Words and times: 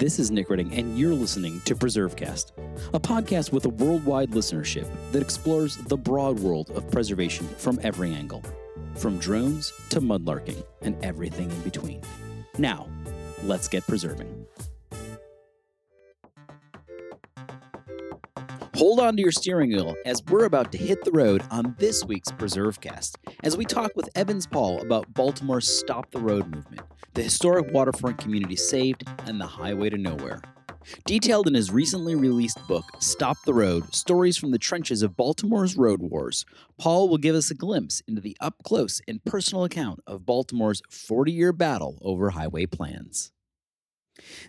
This 0.00 0.18
is 0.18 0.30
Nick 0.30 0.48
Redding, 0.48 0.72
and 0.72 0.98
you're 0.98 1.12
listening 1.12 1.60
to 1.66 1.76
PreserveCast, 1.76 2.52
a 2.94 2.98
podcast 2.98 3.52
with 3.52 3.66
a 3.66 3.68
worldwide 3.68 4.30
listenership 4.30 4.88
that 5.12 5.20
explores 5.20 5.76
the 5.76 5.96
broad 5.98 6.38
world 6.38 6.70
of 6.70 6.90
preservation 6.90 7.46
from 7.46 7.78
every 7.82 8.14
angle, 8.14 8.42
from 8.94 9.18
drones 9.18 9.74
to 9.90 10.00
mudlarking 10.00 10.64
and 10.80 10.96
everything 11.04 11.50
in 11.50 11.60
between. 11.60 12.00
Now, 12.56 12.88
let's 13.42 13.68
get 13.68 13.86
preserving. 13.86 14.46
Hold 18.76 19.00
on 19.00 19.16
to 19.16 19.20
your 19.20 19.32
steering 19.32 19.68
wheel 19.68 19.94
as 20.06 20.22
we're 20.30 20.46
about 20.46 20.72
to 20.72 20.78
hit 20.78 21.04
the 21.04 21.12
road 21.12 21.42
on 21.50 21.76
this 21.78 22.02
week's 22.06 22.30
PreserveCast 22.30 23.16
as 23.42 23.56
we 23.56 23.64
talk 23.64 23.92
with 23.96 24.08
Evans 24.14 24.46
Paul 24.46 24.82
about 24.82 25.12
Baltimore's 25.14 25.66
Stop 25.66 26.10
the 26.10 26.20
Road 26.20 26.46
movement, 26.54 26.82
the 27.14 27.22
historic 27.22 27.72
waterfront 27.72 28.18
community 28.18 28.56
saved, 28.56 29.04
and 29.26 29.40
the 29.40 29.46
highway 29.46 29.88
to 29.90 29.96
nowhere. 29.96 30.42
Detailed 31.06 31.46
in 31.46 31.54
his 31.54 31.70
recently 31.70 32.14
released 32.14 32.58
book, 32.66 32.84
Stop 33.00 33.36
the 33.44 33.54
Road 33.54 33.94
Stories 33.94 34.36
from 34.36 34.50
the 34.50 34.58
Trenches 34.58 35.02
of 35.02 35.16
Baltimore's 35.16 35.76
Road 35.76 36.00
Wars, 36.02 36.44
Paul 36.78 37.08
will 37.08 37.18
give 37.18 37.34
us 37.34 37.50
a 37.50 37.54
glimpse 37.54 38.02
into 38.06 38.20
the 38.20 38.36
up 38.40 38.56
close 38.64 39.00
and 39.08 39.24
personal 39.24 39.64
account 39.64 40.00
of 40.06 40.26
Baltimore's 40.26 40.82
40 40.90 41.32
year 41.32 41.52
battle 41.52 41.98
over 42.02 42.30
highway 42.30 42.66
plans. 42.66 43.32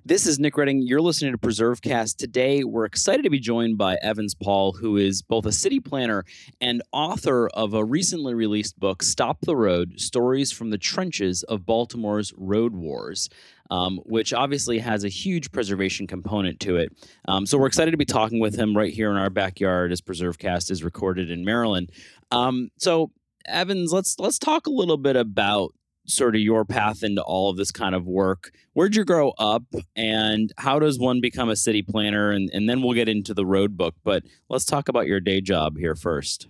This 0.05 0.25
is 0.25 0.39
Nick 0.39 0.57
Redding. 0.57 0.81
You're 0.81 1.01
listening 1.01 1.31
to 1.31 1.37
PreserveCast. 1.37 2.17
Today, 2.17 2.63
we're 2.63 2.85
excited 2.85 3.23
to 3.23 3.29
be 3.29 3.39
joined 3.39 3.77
by 3.77 3.97
Evans 4.01 4.35
Paul, 4.35 4.73
who 4.73 4.97
is 4.97 5.21
both 5.21 5.45
a 5.45 5.51
city 5.51 5.79
planner 5.79 6.25
and 6.59 6.81
author 6.91 7.47
of 7.49 7.73
a 7.73 7.83
recently 7.83 8.33
released 8.33 8.79
book, 8.79 9.03
Stop 9.03 9.41
the 9.41 9.55
Road 9.55 9.99
Stories 9.99 10.51
from 10.51 10.69
the 10.69 10.77
Trenches 10.77 11.43
of 11.43 11.65
Baltimore's 11.65 12.33
Road 12.37 12.73
Wars. 12.73 13.29
Um, 13.69 13.99
which 14.05 14.33
obviously 14.33 14.79
has 14.79 15.05
a 15.05 15.07
huge 15.07 15.49
preservation 15.53 16.05
component 16.05 16.59
to 16.59 16.75
it. 16.75 16.91
Um, 17.29 17.45
so 17.45 17.57
we're 17.57 17.67
excited 17.67 17.91
to 17.91 17.97
be 17.97 18.03
talking 18.03 18.41
with 18.41 18.53
him 18.53 18.75
right 18.75 18.91
here 18.91 19.09
in 19.09 19.15
our 19.15 19.29
backyard 19.29 19.93
as 19.93 20.01
PreserveCast 20.01 20.71
is 20.71 20.83
recorded 20.83 21.31
in 21.31 21.45
Maryland. 21.45 21.89
Um, 22.31 22.69
so 22.77 23.11
Evans, 23.47 23.93
let's 23.93 24.19
let's 24.19 24.37
talk 24.37 24.67
a 24.67 24.71
little 24.71 24.97
bit 24.97 25.15
about 25.15 25.73
sort 26.11 26.35
of 26.35 26.41
your 26.41 26.65
path 26.65 27.03
into 27.03 27.21
all 27.21 27.49
of 27.49 27.57
this 27.57 27.71
kind 27.71 27.95
of 27.95 28.05
work. 28.05 28.51
Where'd 28.73 28.95
you 28.95 29.05
grow 29.05 29.29
up 29.37 29.63
and 29.95 30.51
how 30.57 30.79
does 30.79 30.99
one 30.99 31.21
become 31.21 31.49
a 31.49 31.55
city 31.55 31.81
planner? 31.81 32.31
And, 32.31 32.49
and 32.53 32.69
then 32.69 32.81
we'll 32.81 32.93
get 32.93 33.09
into 33.09 33.33
the 33.33 33.45
road 33.45 33.77
book. 33.77 33.95
But 34.03 34.23
let's 34.49 34.65
talk 34.65 34.87
about 34.87 35.07
your 35.07 35.19
day 35.19 35.41
job 35.41 35.77
here 35.77 35.95
first. 35.95 36.47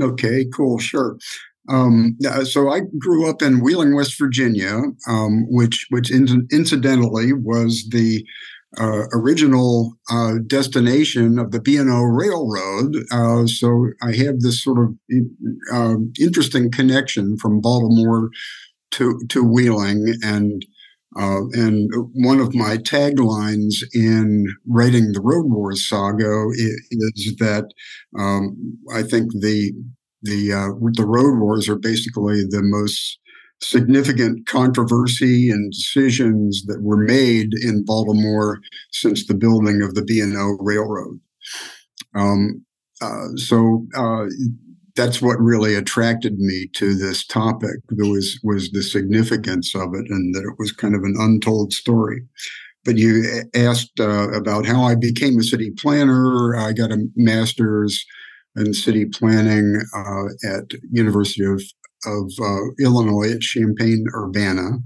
Okay, 0.00 0.44
cool, 0.52 0.78
sure. 0.78 1.16
Um, 1.68 2.18
so 2.44 2.68
I 2.68 2.80
grew 2.98 3.28
up 3.28 3.40
in 3.40 3.62
Wheeling, 3.62 3.94
West 3.94 4.18
Virginia, 4.18 4.82
um, 5.08 5.46
which 5.48 5.86
which 5.88 6.10
in, 6.10 6.46
incidentally 6.52 7.32
was 7.32 7.88
the 7.90 8.22
uh, 8.78 9.04
original 9.12 9.96
uh, 10.10 10.34
destination 10.46 11.38
of 11.38 11.52
the 11.52 11.60
B&O 11.60 12.02
Railroad. 12.02 12.96
Uh, 13.12 13.46
so 13.46 13.90
I 14.02 14.14
have 14.16 14.40
this 14.40 14.62
sort 14.62 14.78
of 14.78 14.94
uh, 15.72 15.96
interesting 16.20 16.70
connection 16.70 17.36
from 17.36 17.60
Baltimore 17.60 18.30
to 18.94 19.20
to 19.28 19.42
Wheeling, 19.42 20.14
and 20.22 20.64
uh, 21.16 21.46
and 21.52 21.90
one 22.14 22.40
of 22.40 22.54
my 22.54 22.76
taglines 22.76 23.76
in 23.92 24.46
writing 24.66 25.12
the 25.12 25.20
Road 25.20 25.46
Wars 25.46 25.88
saga 25.88 26.48
is, 26.54 27.36
that 27.38 27.66
um, 28.18 28.78
I 28.92 29.02
think 29.02 29.30
the 29.32 29.72
the 30.22 30.52
uh, 30.52 30.68
the 30.94 31.06
Road 31.06 31.38
Wars 31.38 31.68
are 31.68 31.78
basically 31.78 32.42
the 32.44 32.62
most 32.62 33.18
significant 33.60 34.46
controversy 34.46 35.48
and 35.50 35.72
decisions 35.72 36.64
that 36.66 36.82
were 36.82 36.96
made 36.96 37.50
in 37.62 37.84
Baltimore 37.84 38.60
since 38.90 39.26
the 39.26 39.34
building 39.34 39.80
of 39.80 39.94
the 39.94 40.02
B&O 40.02 40.56
Railroad. 40.60 41.20
Um, 42.14 42.64
uh, 43.00 43.28
so 43.36 43.86
uh, 43.96 44.26
that's 44.96 45.20
what 45.20 45.40
really 45.40 45.74
attracted 45.74 46.38
me 46.38 46.68
to 46.74 46.94
this 46.94 47.26
topic 47.26 47.76
there 47.88 48.10
was 48.10 48.38
was 48.42 48.70
the 48.70 48.82
significance 48.82 49.74
of 49.74 49.94
it 49.94 50.06
and 50.08 50.34
that 50.34 50.44
it 50.44 50.58
was 50.58 50.72
kind 50.72 50.94
of 50.94 51.02
an 51.02 51.16
untold 51.18 51.72
story. 51.72 52.22
But 52.84 52.96
you 52.96 53.42
asked 53.54 53.98
uh, 53.98 54.30
about 54.32 54.66
how 54.66 54.82
i 54.84 54.94
became 54.94 55.38
a 55.38 55.42
city 55.42 55.70
planner. 55.78 56.54
I 56.54 56.72
got 56.72 56.92
a 56.92 57.06
master's 57.16 58.04
in 58.56 58.72
city 58.72 59.06
planning 59.06 59.80
uh, 59.96 60.54
at 60.56 60.70
university 60.92 61.44
of, 61.44 61.62
of 62.06 62.30
uh, 62.40 62.70
illinois 62.80 63.32
at 63.32 63.40
champaign 63.40 64.04
urbana 64.14 64.78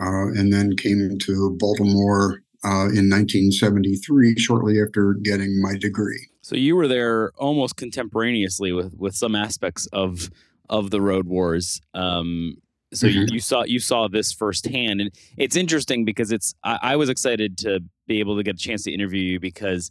uh, 0.00 0.26
and 0.38 0.52
then 0.52 0.76
came 0.76 1.18
to 1.18 1.56
baltimore 1.58 2.42
uh, 2.62 2.86
in 2.92 3.08
1973 3.10 4.38
shortly 4.38 4.80
after 4.80 5.14
getting 5.14 5.60
my 5.60 5.74
degree 5.76 6.29
so 6.42 6.56
you 6.56 6.76
were 6.76 6.88
there 6.88 7.32
almost 7.36 7.76
contemporaneously 7.76 8.72
with 8.72 8.94
with 8.96 9.14
some 9.14 9.34
aspects 9.34 9.86
of 9.92 10.30
of 10.68 10.90
the 10.90 11.00
road 11.00 11.26
wars. 11.26 11.80
Um, 11.94 12.56
so 12.92 13.06
mm-hmm. 13.06 13.20
you, 13.20 13.26
you, 13.32 13.40
saw 13.40 13.64
you 13.64 13.78
saw 13.78 14.08
this 14.08 14.32
firsthand, 14.32 15.00
and 15.00 15.10
it's 15.36 15.56
interesting 15.56 16.04
because 16.04 16.32
it's 16.32 16.54
I, 16.64 16.78
I, 16.82 16.96
was 16.96 17.08
excited 17.08 17.58
to 17.58 17.80
be 18.06 18.20
able 18.20 18.36
to 18.36 18.42
get 18.42 18.54
a 18.54 18.58
chance 18.58 18.84
to 18.84 18.92
interview 18.92 19.22
you 19.22 19.40
because 19.40 19.90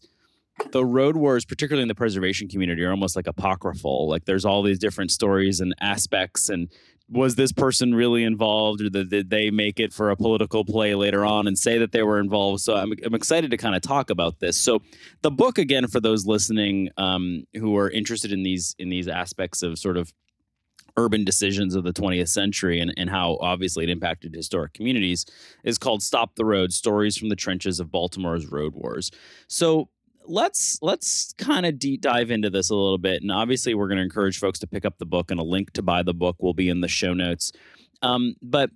the 0.71 0.83
road 0.83 1.15
wars, 1.15 1.45
particularly 1.45 1.83
in 1.83 1.87
the 1.87 1.95
preservation 1.95 2.47
community, 2.47 2.83
are 2.83 2.91
almost 2.91 3.15
like 3.15 3.27
apocryphal. 3.27 4.09
Like 4.09 4.25
there's 4.25 4.43
all 4.43 4.63
these 4.63 4.79
different 4.79 5.11
stories 5.11 5.61
and 5.61 5.73
aspects 5.79 6.49
and 6.49 6.69
was 7.11 7.35
this 7.35 7.51
person 7.51 7.95
really 7.95 8.23
involved 8.23 8.81
or 8.81 8.89
did 8.89 9.29
they 9.29 9.49
make 9.49 9.79
it 9.79 9.91
for 9.93 10.11
a 10.11 10.15
political 10.15 10.63
play 10.63 10.93
later 10.93 11.25
on 11.25 11.47
and 11.47 11.57
say 11.57 11.77
that 11.77 11.91
they 11.91 12.03
were 12.03 12.19
involved? 12.19 12.61
So 12.61 12.75
i'm, 12.75 12.93
I'm 13.03 13.15
excited 13.15 13.51
to 13.51 13.57
kind 13.57 13.75
of 13.75 13.81
talk 13.81 14.09
about 14.09 14.39
this. 14.39 14.57
So 14.57 14.81
the 15.21 15.31
book 15.31 15.57
again 15.57 15.87
for 15.87 15.99
those 15.99 16.25
listening 16.25 16.89
um, 16.97 17.45
who 17.55 17.75
are 17.77 17.89
interested 17.89 18.31
in 18.31 18.43
these 18.43 18.75
in 18.77 18.89
these 18.89 19.07
aspects 19.07 19.63
of 19.63 19.79
sort 19.79 19.97
of 19.97 20.13
urban 20.97 21.23
decisions 21.23 21.75
of 21.75 21.83
the 21.83 21.93
20th 21.93 22.29
century 22.29 22.79
and, 22.79 22.93
and 22.97 23.09
how 23.09 23.37
obviously 23.41 23.83
it 23.83 23.89
impacted 23.89 24.35
historic 24.35 24.73
communities 24.73 25.25
is 25.63 25.77
called 25.77 26.03
stop 26.03 26.35
the 26.35 26.45
road 26.45 26.73
stories 26.73 27.17
from 27.17 27.29
the 27.29 27.35
trenches 27.35 27.79
of 27.79 27.91
baltimore's 27.91 28.47
road 28.47 28.73
wars. 28.75 29.11
So 29.47 29.89
let's 30.29 30.77
let's 30.81 31.33
kind 31.37 31.65
of 31.65 31.79
deep 31.79 32.01
dive 32.01 32.31
into 32.31 32.49
this 32.49 32.69
a 32.69 32.75
little 32.75 32.97
bit, 32.97 33.21
and 33.21 33.31
obviously 33.31 33.73
we're 33.73 33.87
going 33.87 33.97
to 33.97 34.03
encourage 34.03 34.39
folks 34.39 34.59
to 34.59 34.67
pick 34.67 34.85
up 34.85 34.97
the 34.99 35.05
book, 35.05 35.31
and 35.31 35.39
a 35.39 35.43
link 35.43 35.71
to 35.73 35.81
buy 35.81 36.03
the 36.03 36.13
book 36.13 36.37
will 36.39 36.53
be 36.53 36.69
in 36.69 36.81
the 36.81 36.87
show 36.87 37.13
notes. 37.13 37.51
Um, 38.01 38.35
but 38.41 38.69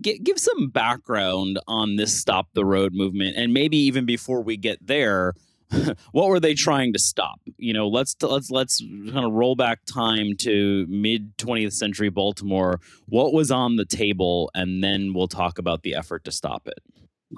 g- 0.00 0.18
give 0.18 0.38
some 0.38 0.70
background 0.70 1.60
on 1.68 1.96
this 1.96 2.18
stop 2.18 2.48
the 2.54 2.64
road 2.64 2.92
movement, 2.94 3.36
and 3.36 3.52
maybe 3.52 3.76
even 3.76 4.04
before 4.06 4.42
we 4.42 4.56
get 4.56 4.84
there. 4.84 5.34
what 6.12 6.28
were 6.28 6.38
they 6.38 6.54
trying 6.54 6.92
to 6.92 6.98
stop? 6.98 7.40
You 7.56 7.72
know, 7.72 7.88
let's 7.88 8.14
let's 8.22 8.50
let's 8.50 8.80
kind 8.80 9.24
of 9.24 9.32
roll 9.32 9.56
back 9.56 9.80
time 9.86 10.36
to 10.40 10.86
mid 10.88 11.36
20th 11.38 11.72
century 11.72 12.10
Baltimore. 12.10 12.80
What 13.06 13.32
was 13.32 13.50
on 13.50 13.76
the 13.76 13.86
table, 13.86 14.50
and 14.54 14.84
then 14.84 15.14
we'll 15.14 15.26
talk 15.26 15.58
about 15.58 15.82
the 15.82 15.94
effort 15.94 16.22
to 16.24 16.30
stop 16.30 16.68
it. 16.68 16.78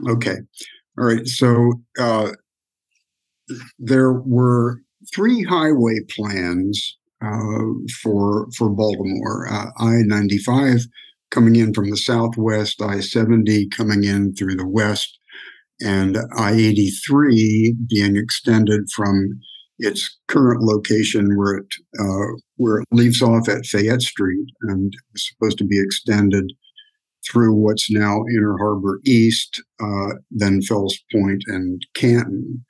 Okay, 0.09 0.39
all 0.99 1.05
right. 1.05 1.27
So 1.27 1.81
uh, 1.99 2.33
there 3.79 4.13
were 4.13 4.81
three 5.15 5.43
highway 5.43 6.01
plans 6.11 6.97
uh, 7.23 7.65
for 8.03 8.49
for 8.57 8.69
Baltimore: 8.69 9.47
uh, 9.51 9.71
I 9.79 10.03
ninety 10.03 10.39
five 10.39 10.81
coming 11.31 11.57
in 11.57 11.75
from 11.75 11.91
the 11.91 11.97
southwest, 11.97 12.81
I 12.83 13.01
seventy 13.01 13.69
coming 13.69 14.05
in 14.05 14.35
through 14.35 14.57
the 14.57 14.69
west, 14.69 15.19
and 15.81 16.19
I 16.37 16.53
eighty 16.53 16.91
three 17.07 17.75
being 17.89 18.17
extended 18.17 18.83
from 18.95 19.41
its 19.79 20.19
current 20.29 20.63
location 20.63 21.37
where 21.37 21.57
it 21.57 21.75
uh, 22.01 22.39
where 22.57 22.79
it 22.79 22.89
leaves 22.91 23.23
off 23.23 23.49
at 23.49 23.67
Fayette 23.67 24.03
Street 24.03 24.47
and 24.63 24.93
is 25.15 25.29
supposed 25.29 25.59
to 25.59 25.65
be 25.65 25.81
extended 25.81 26.53
through 27.31 27.55
what's 27.55 27.91
now 27.91 28.23
Inner 28.31 28.57
Harbor 28.59 29.01
East, 29.05 29.63
uh, 29.83 30.15
then 30.31 30.63
Fells 30.63 30.97
Point 31.13 31.43
and 31.49 31.83
Canton. 31.95 32.65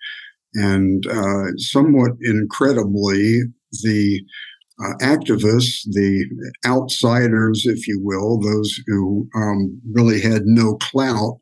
And 0.56 1.06
uh, 1.06 1.56
somewhat 1.56 2.12
incredibly, 2.22 3.40
the 3.82 4.22
uh, 4.82 4.94
activists, 5.02 5.84
the 5.84 6.26
outsiders, 6.66 7.64
if 7.66 7.86
you 7.86 8.00
will, 8.02 8.40
those 8.40 8.78
who 8.86 9.28
um, 9.34 9.80
really 9.92 10.20
had 10.20 10.42
no 10.44 10.74
clout, 10.76 11.38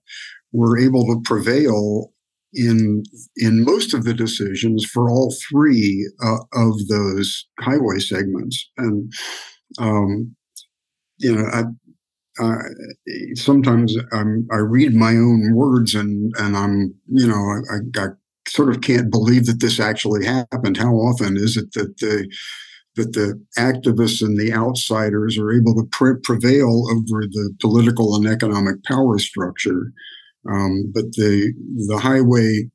were 0.53 0.79
able 0.79 1.05
to 1.07 1.21
prevail 1.25 2.13
in 2.53 3.03
in 3.37 3.65
most 3.65 3.93
of 3.93 4.05
the 4.05 4.15
decisions 4.15 4.85
for 4.85 5.11
all 5.11 5.35
three 5.51 6.09
uh, 6.23 6.39
of 6.53 6.87
those 6.89 7.47
highway 7.61 7.99
segments. 7.99 8.71
And 8.77 9.13
um, 9.79 10.37
you 11.19 11.35
know, 11.35 11.47
I, 11.53 11.65
uh, 12.41 12.59
sometimes 13.35 13.97
I'm, 14.13 14.47
i 14.51 14.57
read 14.57 14.95
my 14.95 15.11
own 15.13 15.55
words 15.55 15.95
and 15.95 16.33
and 16.39 16.57
I'm 16.57 16.95
you 17.07 17.29
know 17.29 17.35
I, 17.37 17.77
I, 17.77 18.07
sort 18.49 18.71
of 18.75 18.81
can't 18.83 19.11
believe 19.11 19.47
that 19.47 19.61
this 19.61 19.81
actually 19.81 20.25
happened. 20.25 20.77
How 20.77 20.95
often 20.95 21.37
is 21.37 21.57
it 21.57 21.73
that 21.73 21.99
the 21.99 22.29
that 22.97 23.13
the 23.13 23.43
activists 23.59 24.23
and 24.23 24.39
the 24.39 24.53
outsiders 24.53 25.37
are 25.37 25.53
able 25.53 25.75
to 25.75 25.89
pre- 25.91 26.21
prevail 26.23 26.87
over 26.93 27.27
the 27.27 27.53
political 27.61 28.15
and 28.15 28.27
economic 28.27 28.85
power 28.85 29.19
structure? 29.19 29.93
Um, 30.49 30.93
but 30.95 31.05
the 31.13 31.53
the 31.89 31.99
highway, 31.99 32.71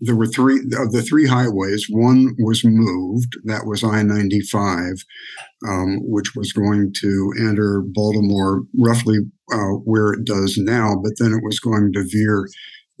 there 0.00 0.16
were 0.16 0.26
three 0.26 0.60
of 0.78 0.92
the 0.92 1.02
three 1.02 1.26
highways. 1.26 1.86
One 1.90 2.34
was 2.38 2.62
moved. 2.64 3.34
That 3.44 3.66
was 3.66 3.82
I 3.82 4.02
ninety 4.02 4.40
five, 4.40 4.94
um, 5.68 5.98
which 6.02 6.34
was 6.36 6.52
going 6.52 6.92
to 7.00 7.32
enter 7.38 7.82
Baltimore 7.84 8.62
roughly 8.78 9.18
uh, 9.52 9.74
where 9.84 10.12
it 10.12 10.24
does 10.24 10.56
now. 10.56 10.94
But 11.02 11.14
then 11.18 11.32
it 11.32 11.42
was 11.44 11.58
going 11.58 11.92
to 11.94 12.06
veer 12.08 12.46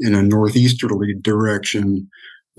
in 0.00 0.14
a 0.14 0.22
northeasterly 0.22 1.14
direction. 1.20 2.08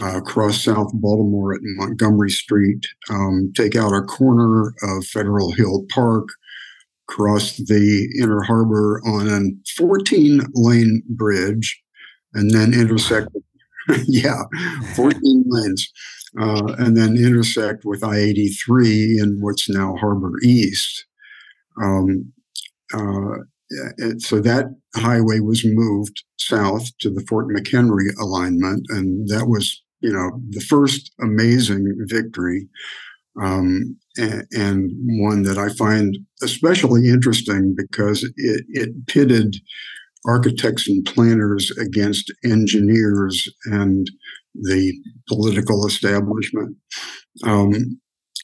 Uh, 0.01 0.19
cross 0.19 0.61
South 0.61 0.91
Baltimore 0.95 1.53
at 1.53 1.61
Montgomery 1.63 2.29
Street, 2.29 2.85
um, 3.09 3.53
take 3.55 3.77
out 3.77 3.93
a 3.93 4.01
corner 4.01 4.73
of 4.83 5.05
Federal 5.05 5.53
Hill 5.53 5.85
Park, 5.89 6.27
cross 7.07 7.57
the 7.57 8.09
inner 8.19 8.41
harbor 8.41 9.01
on 9.05 9.27
a 9.27 9.39
14 9.77 10.41
lane 10.53 11.03
bridge 11.07 11.81
and 12.33 12.51
then 12.51 12.73
intersect 12.73 13.29
yeah 14.07 14.43
14 14.95 15.43
lanes 15.47 15.91
uh, 16.39 16.73
and 16.79 16.97
then 16.97 17.15
intersect 17.15 17.85
with 17.85 18.03
i-83 18.03 19.21
in 19.21 19.37
what's 19.39 19.69
now 19.69 19.95
harbor 19.97 20.33
east 20.43 21.05
um, 21.81 22.31
uh, 22.93 23.43
so 24.19 24.39
that 24.39 24.65
highway 24.95 25.39
was 25.39 25.65
moved 25.65 26.23
south 26.37 26.85
to 26.99 27.09
the 27.09 27.25
fort 27.27 27.47
mchenry 27.47 28.15
alignment 28.19 28.85
and 28.89 29.27
that 29.27 29.47
was 29.47 29.83
you 30.01 30.11
know 30.11 30.39
the 30.49 30.61
first 30.61 31.11
amazing 31.21 31.93
victory 32.07 32.67
um, 33.41 33.97
and, 34.17 34.47
and, 34.51 34.91
one 35.19 35.43
that 35.43 35.57
I 35.57 35.67
find 35.69 36.17
especially 36.41 37.09
interesting 37.09 37.75
because 37.75 38.23
it, 38.23 38.63
it 38.69 39.07
pitted 39.07 39.57
architects 40.25 40.87
and 40.87 41.05
planners 41.05 41.71
against 41.71 42.33
engineers 42.43 43.47
and 43.65 44.09
the 44.53 44.93
political 45.27 45.85
establishment. 45.85 46.75
Um, 47.43 47.99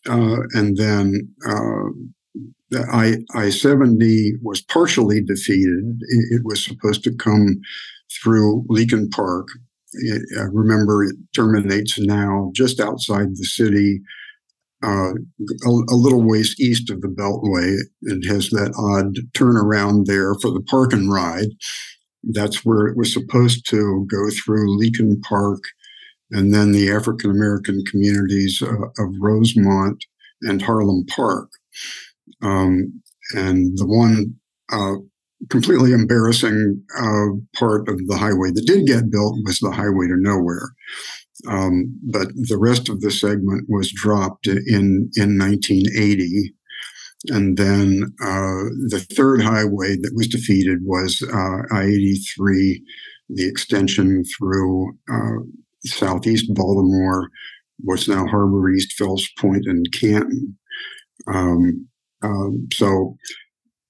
uh, 0.09 0.41
and 0.53 0.77
then 0.77 1.29
uh, 1.47 1.89
the 2.69 2.85
I, 2.91 3.17
I 3.37 3.49
70 3.49 4.33
was 4.41 4.61
partially 4.61 5.21
defeated. 5.21 5.99
It, 6.01 6.37
it, 6.37 6.41
was 6.43 6.63
supposed 6.63 7.03
to 7.03 7.15
come 7.15 7.61
through 8.21 8.65
Leakin 8.69 9.11
Park. 9.11 9.47
It, 9.93 10.21
I 10.39 10.43
remember 10.43 11.03
it 11.03 11.15
terminates 11.35 11.99
now 11.99 12.51
just 12.55 12.79
outside 12.79 13.35
the 13.35 13.43
city 13.43 14.01
uh, 14.83 15.13
a, 15.13 15.69
a, 15.69 15.95
little 15.95 16.23
ways 16.23 16.55
east 16.59 16.89
of 16.89 17.01
the 17.01 17.07
Beltway. 17.07 17.77
It 18.01 18.27
has 18.27 18.49
that 18.49 18.73
odd 18.77 19.15
turnaround 19.33 20.05
there 20.05 20.33
for 20.41 20.49
the 20.49 20.61
park 20.61 20.93
and 20.93 21.11
ride. 21.11 21.49
That's 22.23 22.65
where 22.65 22.87
it 22.87 22.97
was 22.97 23.13
supposed 23.13 23.69
to 23.69 24.07
go 24.09 24.29
through 24.31 24.79
Leakin 24.79 25.21
Park 25.21 25.63
and 26.31 26.53
then 26.53 26.71
the 26.71 26.91
African 26.91 27.29
American 27.29 27.83
communities 27.85 28.61
uh, 28.61 29.03
of 29.03 29.13
Rosemont 29.19 30.03
and 30.41 30.61
Harlem 30.61 31.05
Park. 31.05 31.49
Um, 32.41 33.01
and 33.35 33.77
the 33.77 33.85
one 33.85 34.35
uh, 34.71 34.95
completely 35.49 35.91
embarrassing 35.91 36.81
uh, 36.97 37.27
part 37.57 37.87
of 37.89 37.97
the 38.07 38.17
highway 38.17 38.51
that 38.51 38.65
did 38.65 38.85
get 38.85 39.11
built 39.11 39.37
was 39.43 39.59
the 39.59 39.71
highway 39.71 40.07
to 40.07 40.17
nowhere. 40.17 40.69
Um, 41.47 41.97
but 42.03 42.27
the 42.35 42.57
rest 42.57 42.89
of 42.89 43.01
the 43.01 43.11
segment 43.11 43.65
was 43.67 43.91
dropped 43.91 44.47
in, 44.47 45.09
in 45.15 45.37
1980. 45.37 46.53
And 47.27 47.57
then 47.57 48.13
uh, 48.21 48.69
the 48.89 49.05
third 49.15 49.41
highway 49.41 49.95
that 49.95 50.13
was 50.15 50.27
defeated 50.27 50.79
was 50.83 51.23
uh, 51.23 51.75
I 51.75 51.83
83, 51.83 52.83
the 53.29 53.47
extension 53.47 54.23
through 54.37 54.97
uh, 55.11 55.43
southeast 55.85 56.53
Baltimore, 56.53 57.29
what's 57.79 58.07
now 58.07 58.25
Harbor 58.27 58.69
East, 58.69 58.93
Fells 58.93 59.27
Point, 59.37 59.65
and 59.65 59.85
Canton. 59.91 60.57
Um, 61.27 61.87
um 62.21 62.67
so, 62.73 63.15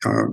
uh, 0.06 0.28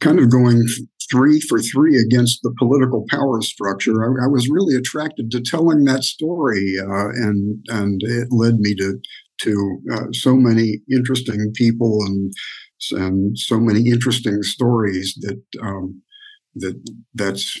kind 0.00 0.18
of 0.18 0.30
going 0.30 0.66
three 1.10 1.40
for 1.40 1.60
three 1.60 1.98
against 1.98 2.40
the 2.42 2.54
political 2.58 3.04
power 3.10 3.42
structure. 3.42 4.04
I, 4.04 4.24
I 4.24 4.28
was 4.28 4.48
really 4.48 4.74
attracted 4.74 5.30
to 5.30 5.40
telling 5.40 5.84
that 5.84 6.04
story, 6.04 6.76
uh, 6.80 7.08
and 7.10 7.64
and 7.68 8.02
it 8.02 8.28
led 8.30 8.58
me 8.58 8.74
to 8.76 8.98
to 9.42 9.78
uh, 9.92 10.06
so 10.12 10.36
many 10.36 10.80
interesting 10.90 11.52
people 11.54 11.98
and 12.06 12.32
and 12.92 13.38
so 13.38 13.58
many 13.58 13.88
interesting 13.88 14.42
stories 14.42 15.14
that 15.20 15.42
um, 15.62 16.02
that 16.56 16.80
that's 17.14 17.60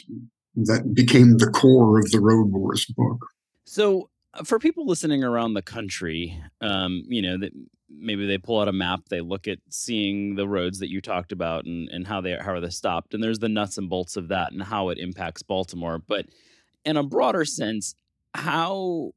that 0.54 0.94
became 0.94 1.38
the 1.38 1.50
core 1.50 1.98
of 1.98 2.10
the 2.10 2.20
Road 2.20 2.50
Wars 2.50 2.86
book. 2.96 3.26
So, 3.66 4.10
uh, 4.34 4.44
for 4.44 4.58
people 4.58 4.86
listening 4.86 5.24
around 5.24 5.54
the 5.54 5.62
country, 5.62 6.40
um, 6.60 7.02
you 7.08 7.22
know 7.22 7.38
that 7.38 7.52
maybe 7.98 8.26
they 8.26 8.38
pull 8.38 8.60
out 8.60 8.68
a 8.68 8.72
map, 8.72 9.00
they 9.08 9.20
look 9.20 9.48
at 9.48 9.58
seeing 9.70 10.34
the 10.34 10.48
roads 10.48 10.78
that 10.78 10.90
you 10.90 11.00
talked 11.00 11.32
about 11.32 11.64
and, 11.64 11.88
and 11.88 12.06
how 12.06 12.20
they 12.20 12.36
how 12.36 12.52
are 12.52 12.60
they 12.60 12.70
stopped, 12.70 13.14
and 13.14 13.22
there's 13.22 13.38
the 13.38 13.48
nuts 13.48 13.78
and 13.78 13.88
bolts 13.88 14.16
of 14.16 14.28
that 14.28 14.52
and 14.52 14.62
how 14.62 14.88
it 14.88 14.98
impacts 14.98 15.42
Baltimore. 15.42 15.98
But 15.98 16.26
in 16.84 16.96
a 16.96 17.02
broader 17.02 17.44
sense, 17.44 17.94
how 18.34 19.12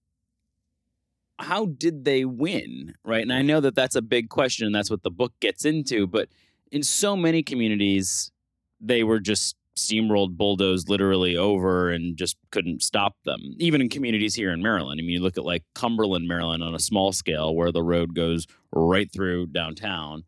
how 1.39 1.65
did 1.65 2.05
they 2.05 2.25
win, 2.25 2.95
right? 3.03 3.21
And 3.21 3.33
I 3.33 3.41
know 3.41 3.59
that 3.59 3.75
that's 3.75 3.95
a 3.95 4.01
big 4.01 4.29
question, 4.29 4.65
and 4.65 4.75
that's 4.75 4.89
what 4.89 5.03
the 5.03 5.11
book 5.11 5.33
gets 5.39 5.65
into. 5.65 6.07
But 6.07 6.29
in 6.71 6.83
so 6.83 7.15
many 7.15 7.43
communities, 7.43 8.31
they 8.79 9.03
were 9.03 9.19
just 9.19 9.55
steamrolled, 9.77 10.37
bulldozed 10.37 10.89
literally 10.89 11.37
over 11.37 11.89
and 11.89 12.17
just 12.17 12.37
couldn't 12.51 12.81
stop 12.81 13.15
them. 13.25 13.39
Even 13.57 13.81
in 13.81 13.89
communities 13.89 14.35
here 14.35 14.51
in 14.51 14.61
Maryland. 14.61 14.99
I 14.99 15.03
mean, 15.03 15.11
you 15.11 15.21
look 15.21 15.37
at 15.37 15.45
like 15.45 15.63
Cumberland, 15.75 16.27
Maryland 16.27 16.63
on 16.63 16.75
a 16.75 16.79
small 16.79 17.11
scale 17.11 17.55
where 17.55 17.71
the 17.71 17.83
road 17.83 18.13
goes 18.13 18.47
right 18.71 19.11
through 19.11 19.47
downtown. 19.47 20.23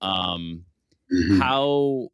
Um, 0.00 0.64
mm-hmm. 1.12 1.40
How, 1.40 2.08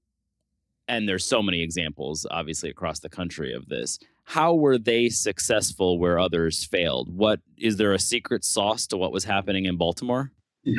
and 0.88 1.08
there's 1.08 1.24
so 1.24 1.42
many 1.42 1.62
examples, 1.62 2.26
obviously, 2.30 2.70
across 2.70 3.00
the 3.00 3.08
country 3.08 3.52
of 3.52 3.68
this. 3.68 3.98
How 4.24 4.54
were 4.54 4.78
they 4.78 5.08
successful 5.08 5.98
where 5.98 6.18
others 6.18 6.64
failed? 6.64 7.14
What 7.14 7.40
is 7.56 7.76
there 7.76 7.92
a 7.92 7.98
secret 7.98 8.44
sauce 8.44 8.86
to 8.88 8.96
what 8.96 9.12
was 9.12 9.24
happening 9.24 9.66
in 9.66 9.76
Baltimore? 9.76 10.32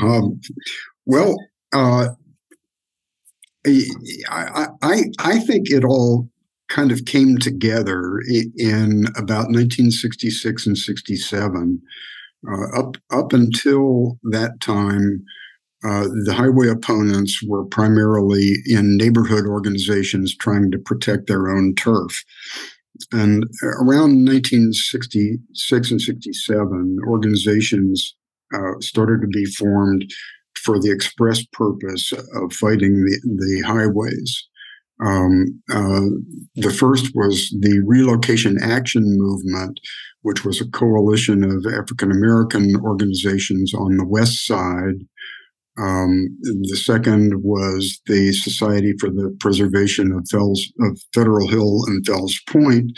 um, 0.00 0.40
well, 1.06 1.36
uh, 1.72 2.08
I, 3.66 4.68
I, 4.82 5.02
I 5.18 5.38
think 5.40 5.70
it 5.70 5.84
all 5.84 6.28
kind 6.68 6.92
of 6.92 7.04
came 7.04 7.36
together 7.36 8.20
in 8.56 9.06
about 9.16 9.48
1966 9.50 10.66
and 10.66 10.78
67. 10.78 11.82
Uh, 12.50 12.78
up 12.78 12.96
up 13.10 13.34
until 13.34 14.18
that 14.22 14.60
time, 14.60 15.22
uh, 15.84 16.04
the 16.24 16.32
highway 16.32 16.68
opponents 16.68 17.42
were 17.46 17.66
primarily 17.66 18.54
in 18.66 18.96
neighborhood 18.96 19.46
organizations 19.46 20.34
trying 20.34 20.70
to 20.70 20.78
protect 20.78 21.26
their 21.26 21.48
own 21.48 21.74
turf. 21.74 22.24
And 23.12 23.44
around 23.62 24.24
1966 24.26 25.90
and 25.90 26.00
67, 26.00 26.98
organizations 27.06 28.14
uh, 28.54 28.80
started 28.80 29.20
to 29.20 29.26
be 29.26 29.44
formed 29.44 30.10
for 30.56 30.78
the 30.78 30.90
express 30.90 31.44
purpose 31.52 32.12
of 32.12 32.52
fighting 32.52 33.04
the, 33.04 33.20
the 33.24 33.62
highways. 33.66 34.46
Um, 35.02 35.62
uh, 35.72 36.10
the 36.56 36.70
first 36.70 37.12
was 37.14 37.48
the 37.60 37.82
Relocation 37.86 38.58
Action 38.62 39.02
Movement, 39.18 39.80
which 40.22 40.44
was 40.44 40.60
a 40.60 40.70
coalition 40.70 41.42
of 41.42 41.64
African 41.72 42.10
American 42.10 42.76
organizations 42.76 43.72
on 43.72 43.96
the 43.96 44.06
west 44.06 44.46
side. 44.46 44.96
Um, 45.78 46.36
the 46.42 46.76
second 46.76 47.42
was 47.42 48.00
the 48.06 48.32
Society 48.32 48.92
for 49.00 49.08
the 49.08 49.34
Preservation 49.40 50.12
of, 50.12 50.28
Fells, 50.30 50.62
of 50.80 51.00
Federal 51.14 51.48
Hill 51.48 51.84
and 51.86 52.04
Fells 52.06 52.38
Point, 52.46 52.92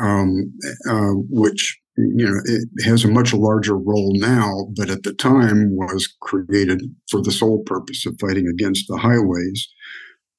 um, 0.00 0.52
uh, 0.88 1.12
which 1.28 1.79
you 2.16 2.26
know, 2.28 2.40
it 2.44 2.84
has 2.84 3.04
a 3.04 3.10
much 3.10 3.32
larger 3.32 3.76
role 3.76 4.12
now, 4.16 4.68
but 4.76 4.90
at 4.90 5.02
the 5.02 5.12
time 5.12 5.76
was 5.76 6.06
created 6.20 6.82
for 7.10 7.22
the 7.22 7.32
sole 7.32 7.62
purpose 7.64 8.06
of 8.06 8.16
fighting 8.20 8.46
against 8.46 8.86
the 8.88 8.96
highways. 8.96 9.68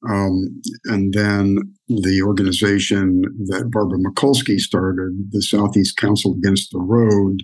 Um, 0.10 0.62
and 0.86 1.14
then 1.14 1.58
the 1.88 2.24
organization 2.24 3.22
that 3.46 3.70
Barbara 3.72 4.00
Mikulski 4.00 4.58
started, 4.58 5.30
the 5.32 5.42
Southeast 5.42 5.98
Council 5.98 6.34
Against 6.34 6.72
the 6.72 6.80
Road, 6.80 7.44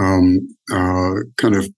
um, 0.00 0.48
uh, 0.72 1.22
kind 1.36 1.54
of 1.54 1.68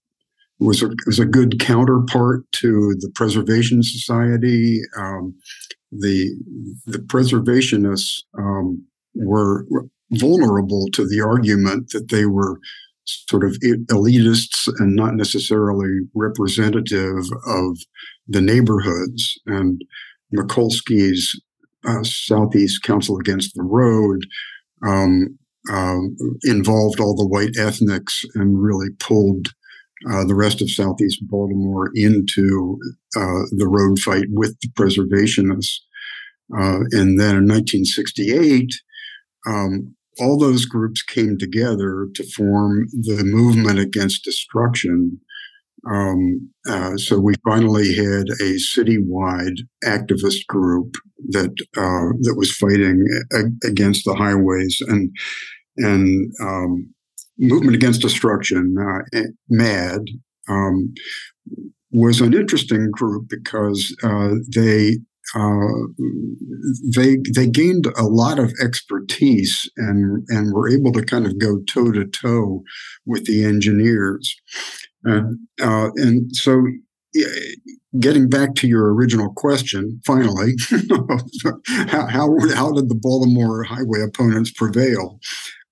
was 0.58 0.82
a, 0.82 0.90
was 1.06 1.18
a 1.18 1.26
good 1.26 1.58
counterpart 1.58 2.50
to 2.52 2.94
the 3.00 3.10
Preservation 3.14 3.82
Society. 3.82 4.80
Um, 4.96 5.34
the 5.92 6.34
the 6.86 6.98
preservationists 6.98 8.22
um, 8.38 8.84
were 9.14 9.66
vulnerable 10.12 10.88
to 10.92 11.06
the 11.06 11.20
argument 11.20 11.90
that 11.90 12.10
they 12.10 12.26
were 12.26 12.60
sort 13.28 13.44
of 13.44 13.56
elitists 13.90 14.68
and 14.78 14.94
not 14.94 15.14
necessarily 15.14 16.00
representative 16.14 17.24
of 17.46 17.78
the 18.28 18.40
neighborhoods. 18.40 19.40
And 19.46 19.82
Mikulski's 20.34 21.40
uh, 21.86 22.02
Southeast 22.02 22.82
Council 22.82 23.16
Against 23.18 23.54
the 23.54 23.62
Road 23.62 24.26
um, 24.86 25.38
um, 25.70 26.16
involved 26.44 27.00
all 27.00 27.16
the 27.16 27.26
white 27.26 27.56
ethnics 27.58 28.24
and 28.34 28.62
really 28.62 28.90
pulled 28.98 29.48
uh, 30.10 30.24
the 30.24 30.34
rest 30.34 30.62
of 30.62 30.70
Southeast 30.70 31.18
Baltimore 31.28 31.90
into 31.94 32.78
uh, 33.16 33.44
the 33.50 33.68
road 33.68 33.98
fight 33.98 34.24
with 34.30 34.58
the 34.60 34.68
preservationists. 34.68 35.78
Uh, 36.56 36.80
and 36.92 37.20
then 37.20 37.36
in 37.36 37.46
1968, 37.46 38.70
um, 39.46 39.94
all 40.20 40.38
those 40.38 40.64
groups 40.64 41.02
came 41.02 41.38
together 41.38 42.08
to 42.14 42.24
form 42.32 42.86
the 42.92 43.22
movement 43.24 43.78
against 43.78 44.24
destruction. 44.24 45.20
Um, 45.90 46.50
uh, 46.68 46.96
so 46.96 47.18
we 47.18 47.34
finally 47.42 47.94
had 47.94 48.28
a 48.40 48.58
citywide 48.58 49.60
activist 49.84 50.46
group 50.46 50.94
that 51.28 51.52
uh, 51.76 52.12
that 52.20 52.34
was 52.36 52.54
fighting 52.54 53.04
a- 53.32 53.66
against 53.66 54.04
the 54.04 54.14
highways 54.14 54.78
and 54.86 55.10
and 55.78 56.32
um, 56.42 56.92
movement 57.38 57.74
against 57.74 58.02
destruction. 58.02 58.74
Uh, 58.78 59.22
MAD 59.48 60.02
um, 60.48 60.92
was 61.92 62.20
an 62.20 62.34
interesting 62.34 62.90
group 62.90 63.28
because 63.28 63.96
uh, 64.02 64.34
they 64.54 64.98
uh, 65.34 65.68
they 66.94 67.18
they 67.34 67.46
gained 67.46 67.86
a 67.96 68.04
lot 68.04 68.38
of 68.38 68.52
expertise 68.62 69.70
and 69.76 70.24
and 70.28 70.52
were 70.52 70.68
able 70.68 70.92
to 70.92 71.02
kind 71.02 71.26
of 71.26 71.38
go 71.38 71.60
toe 71.68 71.92
to 71.92 72.04
toe 72.06 72.62
with 73.06 73.26
the 73.26 73.44
engineers, 73.44 74.34
and 75.04 75.38
uh, 75.62 75.90
and 75.96 76.34
so 76.34 76.62
getting 77.98 78.28
back 78.28 78.54
to 78.54 78.68
your 78.68 78.94
original 78.94 79.32
question, 79.34 80.00
finally, 80.06 80.54
how, 81.88 82.06
how 82.06 82.28
how 82.54 82.72
did 82.72 82.88
the 82.88 82.98
Baltimore 83.00 83.62
highway 83.64 84.02
opponents 84.02 84.50
prevail? 84.50 85.18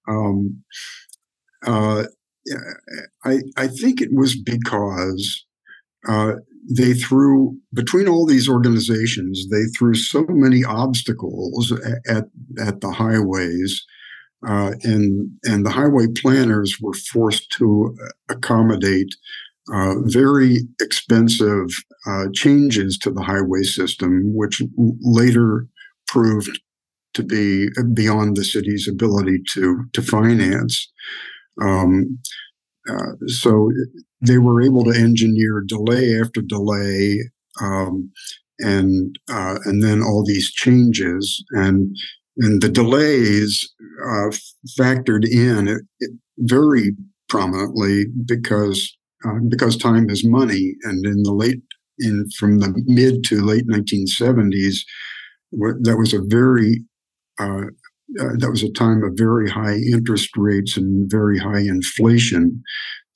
Um, 0.09 0.63
uh, 1.67 2.05
I 3.25 3.41
I 3.57 3.67
think 3.67 4.01
it 4.01 4.11
was 4.13 4.41
because 4.41 5.45
uh, 6.09 6.35
they 6.71 6.93
threw 6.93 7.57
between 7.73 8.09
all 8.09 8.27
these 8.27 8.49
organizations 8.49 9.47
they 9.51 9.65
threw 9.77 9.95
so 9.95 10.25
many 10.29 10.65
obstacles 10.65 11.73
at 12.07 12.25
at 12.61 12.81
the 12.81 12.91
highways 12.91 13.85
uh, 14.47 14.73
and 14.83 15.31
and 15.45 15.67
the 15.67 15.71
highway 15.71 16.07
planners 16.17 16.79
were 16.81 16.95
forced 16.95 17.51
to 17.51 17.97
accommodate 18.29 19.15
uh, 19.73 19.95
very 20.05 20.61
expensive 20.81 21.67
uh, 22.07 22.25
changes 22.33 22.97
to 22.97 23.11
the 23.11 23.23
highway 23.23 23.63
system, 23.63 24.35
which 24.35 24.63
later 25.03 25.67
proved 26.07 26.61
to 27.15 27.23
be 27.23 27.69
beyond 27.93 28.37
the 28.37 28.45
city's 28.45 28.89
ability 28.89 29.43
to 29.51 29.85
to 29.93 30.01
finance. 30.01 30.91
Um, 31.61 32.19
uh, 32.89 33.13
so 33.27 33.71
they 34.21 34.39
were 34.39 34.63
able 34.63 34.85
to 34.85 34.99
engineer 34.99 35.63
delay 35.67 36.19
after 36.21 36.41
delay, 36.41 37.19
um, 37.61 38.11
and 38.59 39.19
uh, 39.31 39.59
and 39.65 39.83
then 39.83 40.03
all 40.03 40.25
these 40.25 40.53
changes 40.53 41.45
and 41.51 41.97
and 42.39 42.63
the 42.63 42.69
delays 42.69 43.69
uh, 44.05 44.31
factored 44.79 45.27
in 45.29 45.69
it, 45.69 45.83
it 46.01 46.11
very 46.39 46.97
prominently 47.29 48.07
because 48.25 48.97
uh, 49.27 49.41
because 49.49 49.77
time 49.77 50.09
is 50.11 50.25
money, 50.25 50.75
and 50.83 51.05
in 51.05 51.23
the 51.23 51.33
late 51.33 51.63
in 51.99 52.27
from 52.39 52.59
the 52.59 52.73
mid 52.87 53.25
to 53.25 53.45
late 53.45 53.67
1970s, 53.67 54.79
that 55.53 55.97
was 55.99 56.13
a 56.13 56.23
very 56.27 56.85
uh, 57.41 57.67
uh, 58.21 58.33
that 58.39 58.51
was 58.51 58.63
a 58.63 58.73
time 58.73 59.03
of 59.05 59.13
very 59.17 59.51
high 59.51 59.77
interest 59.93 60.31
rates 60.37 60.77
and 60.77 61.11
very 61.11 61.39
high 61.39 61.61
inflation. 61.61 62.63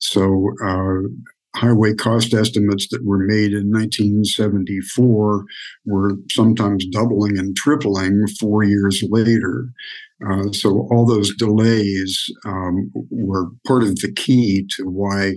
So, 0.03 0.53
uh, 0.63 1.07
highway 1.55 1.93
cost 1.93 2.33
estimates 2.33 2.87
that 2.89 3.05
were 3.05 3.19
made 3.19 3.53
in 3.53 3.71
1974 3.71 5.45
were 5.85 6.17
sometimes 6.31 6.85
doubling 6.87 7.37
and 7.37 7.55
tripling 7.55 8.25
four 8.39 8.63
years 8.63 9.03
later. 9.09 9.69
Uh, 10.27 10.51
so, 10.51 10.87
all 10.91 11.05
those 11.05 11.33
delays 11.35 12.25
um, 12.45 12.91
were 13.09 13.49
part 13.65 13.83
of 13.83 13.95
the 13.97 14.11
key 14.13 14.67
to 14.75 14.83
why 14.89 15.33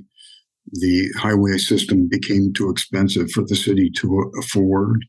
the 0.73 1.09
highway 1.17 1.59
system 1.59 2.09
became 2.09 2.53
too 2.53 2.71
expensive 2.71 3.31
for 3.31 3.45
the 3.45 3.55
city 3.55 3.89
to 3.91 4.33
afford 4.41 5.05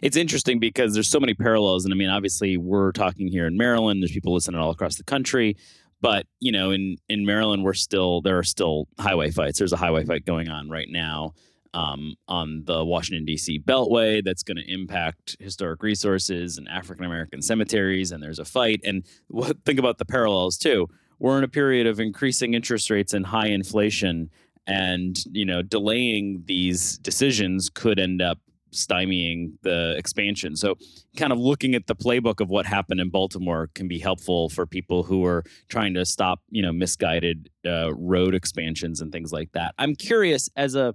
it's 0.00 0.16
interesting 0.16 0.58
because 0.58 0.94
there's 0.94 1.08
so 1.08 1.20
many 1.20 1.34
parallels 1.34 1.84
and 1.84 1.92
i 1.92 1.96
mean 1.96 2.08
obviously 2.08 2.56
we're 2.56 2.92
talking 2.92 3.26
here 3.26 3.46
in 3.46 3.56
maryland 3.56 4.00
there's 4.00 4.12
people 4.12 4.32
listening 4.32 4.60
all 4.60 4.70
across 4.70 4.96
the 4.96 5.04
country 5.04 5.56
but 6.02 6.26
you 6.40 6.52
know 6.52 6.70
in 6.70 6.98
in 7.08 7.24
maryland 7.24 7.64
we're 7.64 7.72
still 7.72 8.20
there 8.20 8.36
are 8.36 8.42
still 8.42 8.88
highway 8.98 9.30
fights. 9.30 9.58
There's 9.58 9.72
a 9.72 9.78
highway 9.78 10.04
fight 10.04 10.26
going 10.26 10.50
on 10.50 10.68
right 10.68 10.88
now 10.90 11.32
um, 11.72 12.16
on 12.28 12.64
the 12.66 12.84
washington 12.84 13.24
d.c 13.24 13.60
beltway 13.60 14.22
that's 14.22 14.42
going 14.42 14.58
to 14.58 14.70
impact 14.70 15.36
historic 15.40 15.82
resources 15.82 16.58
and 16.58 16.68
african 16.68 17.06
american 17.06 17.40
cemeteries 17.40 18.12
and 18.12 18.22
there's 18.22 18.38
a 18.38 18.44
fight. 18.44 18.80
And 18.84 19.06
what, 19.28 19.64
think 19.64 19.78
about 19.78 19.96
the 19.96 20.04
parallels 20.04 20.58
too. 20.58 20.88
We're 21.18 21.38
in 21.38 21.44
a 21.44 21.48
period 21.48 21.86
of 21.86 22.00
increasing 22.00 22.52
interest 22.52 22.90
rates 22.90 23.14
and 23.14 23.24
high 23.24 23.46
inflation 23.46 24.28
and 24.66 25.18
you 25.32 25.44
know 25.44 25.62
delaying 25.62 26.42
these 26.46 26.98
decisions 26.98 27.68
could 27.68 27.98
end 27.98 28.22
up 28.22 28.38
stymieing 28.72 29.52
the 29.62 29.94
expansion. 29.96 30.56
So, 30.56 30.76
kind 31.16 31.32
of 31.32 31.38
looking 31.38 31.74
at 31.74 31.86
the 31.86 31.94
playbook 31.94 32.40
of 32.40 32.48
what 32.48 32.66
happened 32.66 33.00
in 33.00 33.10
Baltimore 33.10 33.68
can 33.74 33.88
be 33.88 33.98
helpful 33.98 34.48
for 34.48 34.66
people 34.66 35.02
who 35.02 35.24
are 35.24 35.44
trying 35.68 35.94
to 35.94 36.04
stop, 36.04 36.40
you 36.50 36.62
know, 36.62 36.72
misguided 36.72 37.50
uh, 37.66 37.94
road 37.94 38.34
expansions 38.34 39.00
and 39.00 39.12
things 39.12 39.32
like 39.32 39.52
that. 39.52 39.74
I'm 39.78 39.94
curious 39.94 40.48
as 40.56 40.74
a 40.74 40.94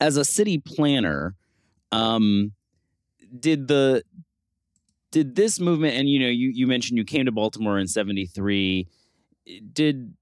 as 0.00 0.16
a 0.16 0.24
city 0.24 0.58
planner, 0.58 1.34
um, 1.92 2.52
did 3.38 3.68
the 3.68 4.02
did 5.10 5.36
this 5.36 5.60
movement 5.60 5.94
and 5.96 6.08
you 6.08 6.18
know 6.18 6.28
you 6.28 6.48
you 6.48 6.66
mentioned 6.66 6.98
you 6.98 7.04
came 7.04 7.24
to 7.24 7.32
Baltimore 7.32 7.78
in 7.78 7.86
73 7.86 8.88
did 9.72 10.14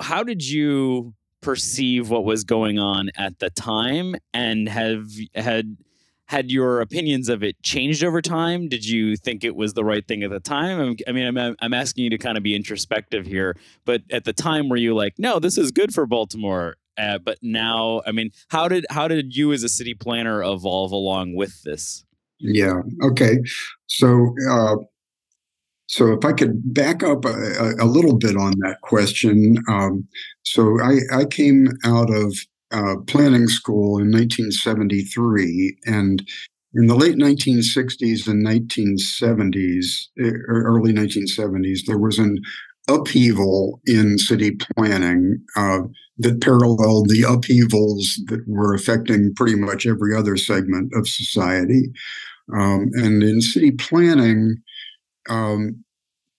how 0.00 0.22
did 0.22 0.46
you 0.46 1.14
perceive 1.44 2.10
what 2.10 2.24
was 2.24 2.44
going 2.44 2.78
on 2.78 3.10
at 3.16 3.38
the 3.38 3.50
time? 3.50 4.16
And 4.32 4.68
have 4.68 5.06
had 5.34 5.76
had 6.26 6.50
your 6.50 6.80
opinions 6.80 7.28
of 7.28 7.42
it 7.42 7.62
changed 7.62 8.02
over 8.02 8.22
time? 8.22 8.68
Did 8.68 8.86
you 8.86 9.16
think 9.16 9.44
it 9.44 9.54
was 9.54 9.74
the 9.74 9.84
right 9.84 10.06
thing 10.06 10.22
at 10.22 10.30
the 10.30 10.40
time? 10.40 10.96
I 11.06 11.12
mean 11.12 11.36
i'm, 11.36 11.56
I'm 11.60 11.74
asking 11.74 12.04
you 12.04 12.10
to 12.10 12.18
kind 12.18 12.36
of 12.36 12.42
be 12.42 12.54
introspective 12.54 13.26
here 13.26 13.56
but 13.84 14.02
at 14.10 14.24
the 14.24 14.32
time 14.32 14.68
were 14.68 14.76
you 14.76 14.94
like 14.94 15.14
no 15.18 15.38
this 15.38 15.58
is 15.58 15.70
good 15.70 15.92
for 15.92 16.06
baltimore 16.06 16.76
uh, 16.96 17.18
but 17.18 17.38
now 17.42 18.02
i 18.06 18.12
mean 18.12 18.30
how 18.48 18.68
did 18.68 18.86
how 18.90 19.06
did 19.08 19.36
you 19.36 19.52
as 19.52 19.62
a 19.62 19.68
city 19.68 19.94
planner 19.94 20.42
evolve 20.42 20.92
along 20.92 21.34
with 21.34 21.62
this? 21.62 22.04
Yeah 22.38 22.80
okay. 23.02 23.38
So 23.86 24.34
uh, 24.50 24.76
so, 25.94 26.12
if 26.12 26.24
I 26.24 26.32
could 26.32 26.74
back 26.74 27.04
up 27.04 27.24
a, 27.24 27.74
a 27.78 27.86
little 27.86 28.18
bit 28.18 28.36
on 28.36 28.54
that 28.62 28.80
question. 28.82 29.58
Um, 29.68 30.08
so, 30.42 30.80
I, 30.82 30.98
I, 31.12 31.24
came 31.24 31.68
out 31.84 32.12
of 32.12 32.34
uh, 32.72 32.96
planning 33.06 33.46
school 33.46 34.00
in 34.00 34.10
1973, 34.10 35.76
and 35.86 36.20
in 36.74 36.88
the 36.88 36.96
late 36.96 37.14
1960s 37.14 38.26
and 38.26 38.44
1970s, 38.44 40.08
early 40.48 40.92
1970s, 40.92 41.86
there 41.86 41.98
was 41.98 42.18
an 42.18 42.40
upheaval 42.88 43.80
in 43.86 44.18
city 44.18 44.56
planning 44.76 45.38
uh, 45.54 45.82
that 46.18 46.42
paralleled 46.42 47.08
the 47.08 47.22
upheavals 47.22 48.20
that 48.26 48.42
were 48.48 48.74
affecting 48.74 49.32
pretty 49.36 49.54
much 49.54 49.86
every 49.86 50.16
other 50.16 50.36
segment 50.36 50.92
of 50.96 51.06
society. 51.06 51.84
Um, 52.52 52.90
and 52.94 53.22
in 53.22 53.40
city 53.40 53.70
planning, 53.70 54.56
um, 55.28 55.83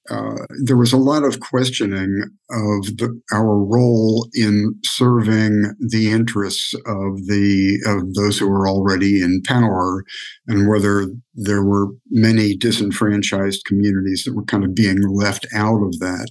uh, 0.10 0.46
there 0.64 0.78
was 0.78 0.94
a 0.94 0.98
lot 0.98 1.24
of 1.24 1.40
questioning 1.40 2.22
of 2.52 2.98
the, 2.98 3.20
our 3.34 3.58
role 3.58 4.30
in 4.34 4.76
serving 4.86 5.74
the 5.80 6.12
interests 6.12 6.74
of 6.86 7.26
the 7.26 7.80
of 7.88 8.14
those 8.14 8.38
who 8.38 8.48
were 8.48 8.68
already 8.68 9.22
in 9.22 9.42
power, 9.44 10.04
and 10.48 10.68
whether 10.68 11.08
there 11.34 11.64
were 11.64 11.88
many 12.12 12.56
disenfranchised 12.56 13.66
communities 13.66 14.24
that 14.26 14.36
were 14.36 14.46
kind 14.46 14.64
of 14.64 14.76
being 14.76 15.02
left 15.02 15.48
out 15.56 15.82
of 15.82 16.00
that. 16.00 16.30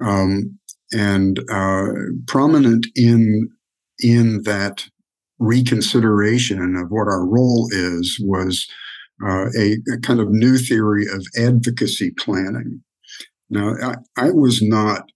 Um, 0.00 0.58
and 0.92 1.40
uh, 1.50 1.86
prominent 2.26 2.86
in 2.94 3.50
in 3.98 4.42
that 4.44 4.86
reconsideration 5.38 6.76
of 6.76 6.88
what 6.88 7.08
our 7.08 7.26
role 7.26 7.68
is 7.72 8.18
was 8.22 8.66
uh, 9.24 9.46
a, 9.58 9.76
a, 9.92 9.98
kind 10.02 10.20
of 10.20 10.30
new 10.30 10.58
theory 10.58 11.06
of 11.06 11.26
advocacy 11.38 12.10
planning. 12.10 12.82
Now, 13.50 13.74
I, 13.82 13.94
I 14.16 14.30
was 14.30 14.60
not 14.62 15.08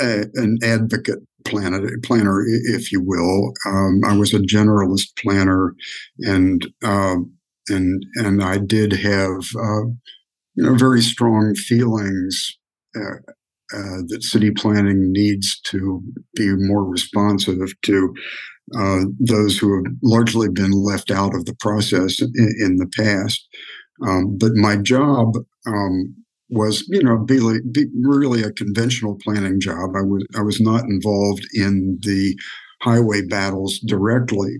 a, 0.00 0.24
an 0.34 0.58
advocate 0.62 1.20
planner, 1.46 1.88
planner, 2.02 2.44
if 2.46 2.90
you 2.92 3.02
will. 3.02 3.52
Um, 3.66 4.00
I 4.04 4.16
was 4.16 4.34
a 4.34 4.38
generalist 4.38 5.16
planner, 5.22 5.74
and 6.20 6.66
um, 6.84 7.32
and 7.68 8.04
and 8.16 8.42
I 8.42 8.58
did 8.58 8.92
have 8.92 9.44
uh, 9.56 9.86
you 10.54 10.64
know 10.64 10.74
very 10.74 11.02
strong 11.02 11.54
feelings 11.54 12.56
uh, 12.96 13.16
uh, 13.74 14.02
that 14.08 14.22
city 14.22 14.50
planning 14.50 15.12
needs 15.12 15.60
to 15.60 16.02
be 16.34 16.54
more 16.56 16.84
responsive 16.84 17.58
to 17.82 18.14
uh, 18.76 19.00
those 19.20 19.58
who 19.58 19.76
have 19.76 19.92
largely 20.02 20.48
been 20.48 20.72
left 20.72 21.10
out 21.10 21.34
of 21.34 21.44
the 21.44 21.56
process 21.60 22.20
in, 22.20 22.54
in 22.60 22.76
the 22.76 22.90
past. 22.96 23.46
Um, 24.06 24.36
but 24.38 24.52
my 24.54 24.76
job 24.76 25.34
um, 25.66 26.14
was, 26.48 26.86
you 26.88 27.02
know, 27.02 27.18
be 27.18 27.38
really 28.02 28.42
a 28.42 28.52
conventional 28.52 29.18
planning 29.22 29.60
job. 29.60 29.90
I 29.96 30.02
was 30.02 30.24
I 30.36 30.42
was 30.42 30.60
not 30.60 30.84
involved 30.84 31.44
in 31.54 31.98
the 32.02 32.36
highway 32.82 33.22
battles 33.22 33.78
directly. 33.80 34.58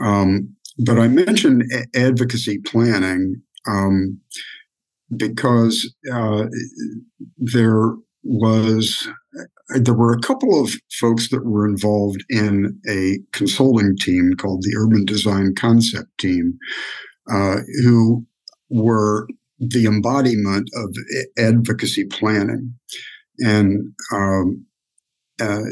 Um, 0.00 0.56
but 0.78 0.98
I 0.98 1.08
mentioned 1.08 1.64
a- 1.72 1.98
advocacy 1.98 2.58
planning 2.58 3.42
um, 3.66 4.18
because 5.16 5.92
uh, 6.12 6.46
there 7.36 7.92
was 8.22 9.08
there 9.76 9.94
were 9.94 10.12
a 10.12 10.20
couple 10.20 10.62
of 10.62 10.72
folks 10.98 11.28
that 11.30 11.44
were 11.44 11.66
involved 11.66 12.24
in 12.28 12.80
a 12.88 13.18
consulting 13.32 13.96
team 13.96 14.32
called 14.36 14.62
the 14.62 14.74
Urban 14.76 15.04
Design 15.04 15.54
Concept 15.54 16.08
Team, 16.18 16.58
uh, 17.30 17.58
who 17.82 18.26
were 18.68 19.28
the 19.60 19.86
embodiment 19.86 20.68
of 20.74 20.94
advocacy 21.38 22.04
planning. 22.04 22.74
And 23.38 23.94
um, 24.12 24.64
uh, 25.40 25.62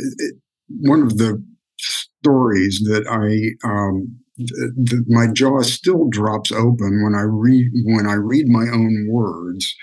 one 0.68 1.02
of 1.02 1.18
the 1.18 1.42
stories 1.78 2.80
that 2.85 3.07
I 3.09 3.66
um, 3.68 4.18
the, 4.37 5.04
my 5.09 5.26
jaw 5.33 5.62
still 5.62 6.09
drops 6.09 6.52
open 6.52 7.02
when 7.02 7.14
I 7.14 7.23
read 7.23 7.66
when 7.85 8.07
I 8.07 8.14
read 8.14 8.49
my 8.49 8.66
own 8.73 9.09
words 9.11 9.75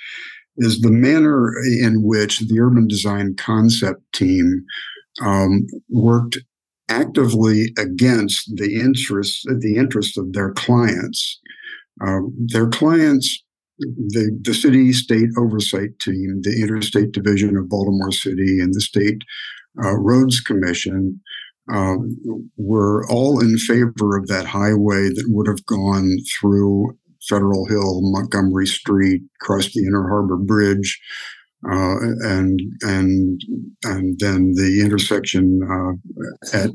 is 0.57 0.79
the 0.79 0.91
manner 0.91 1.51
in 1.81 2.03
which 2.03 2.39
the 2.39 2.59
urban 2.59 2.87
design 2.87 3.35
concept 3.35 4.01
team 4.13 4.63
um, 5.21 5.67
worked 5.89 6.37
actively 6.89 7.73
against 7.77 8.55
the 8.55 8.79
interests 8.79 9.43
the 9.59 9.75
interests 9.75 10.17
of 10.17 10.33
their 10.33 10.53
clients. 10.53 11.41
Um, 12.01 12.33
their 12.51 12.67
clients, 12.67 13.44
the 13.79 14.37
the 14.41 14.53
city 14.53 14.93
state 14.93 15.29
oversight 15.37 15.99
team, 15.99 16.41
the 16.41 16.61
interstate 16.61 17.11
division 17.11 17.57
of 17.57 17.69
Baltimore 17.69 18.11
City, 18.11 18.59
and 18.59 18.73
the 18.73 18.81
state 18.81 19.21
uh, 19.83 19.95
roads 19.95 20.39
commission. 20.39 21.21
Um, 21.73 22.15
were 22.57 23.09
all 23.09 23.39
in 23.39 23.57
favor 23.57 24.15
of 24.15 24.27
that 24.27 24.45
highway 24.45 25.09
that 25.09 25.25
would 25.29 25.47
have 25.47 25.65
gone 25.65 26.15
through 26.39 26.95
Federal 27.27 27.65
Hill, 27.65 28.01
Montgomery 28.03 28.67
Street, 28.67 29.23
across 29.41 29.73
the 29.73 29.83
Inner 29.83 30.07
Harbor 30.07 30.37
Bridge, 30.37 31.01
uh, 31.67 31.95
and 32.21 32.59
and 32.81 33.41
and 33.83 34.19
then 34.19 34.53
the 34.53 34.81
intersection 34.83 35.59
uh, 35.67 36.55
at 36.55 36.69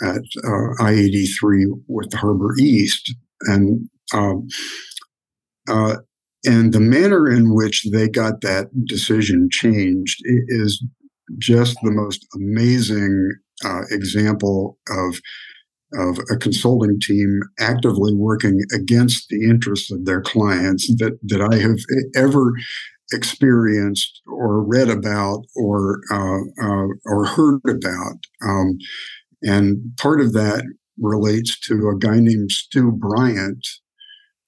at 0.00 0.22
uh, 0.44 0.82
I 0.84 0.92
eighty 0.92 1.26
three 1.26 1.66
with 1.88 2.10
the 2.10 2.18
Harbor 2.18 2.54
East, 2.60 3.14
and 3.42 3.88
um, 4.12 4.46
uh, 5.68 5.96
and 6.44 6.72
the 6.72 6.80
manner 6.80 7.30
in 7.30 7.54
which 7.54 7.86
they 7.92 8.08
got 8.08 8.40
that 8.42 8.68
decision 8.86 9.48
changed 9.50 10.20
is 10.24 10.84
just 11.38 11.76
the 11.82 11.90
most 11.90 12.26
amazing 12.34 13.32
uh, 13.64 13.82
example 13.90 14.78
of 14.88 15.20
of 15.96 16.18
a 16.30 16.36
consulting 16.36 16.98
team 17.00 17.40
actively 17.60 18.12
working 18.14 18.58
against 18.74 19.28
the 19.28 19.44
interests 19.44 19.92
of 19.92 20.04
their 20.04 20.20
clients 20.20 20.88
that, 20.96 21.16
that 21.22 21.40
I 21.40 21.56
have 21.58 21.78
ever 22.16 22.52
experienced 23.12 24.22
or 24.26 24.64
read 24.64 24.88
about 24.88 25.44
or 25.54 26.00
uh, 26.10 26.40
uh, 26.60 26.86
or 27.04 27.26
heard 27.26 27.60
about. 27.68 28.18
Um, 28.42 28.78
and 29.42 29.96
part 29.98 30.20
of 30.20 30.32
that 30.32 30.64
relates 30.98 31.58
to 31.60 31.88
a 31.88 31.98
guy 31.98 32.18
named 32.18 32.50
Stu 32.50 32.90
Bryant, 32.90 33.64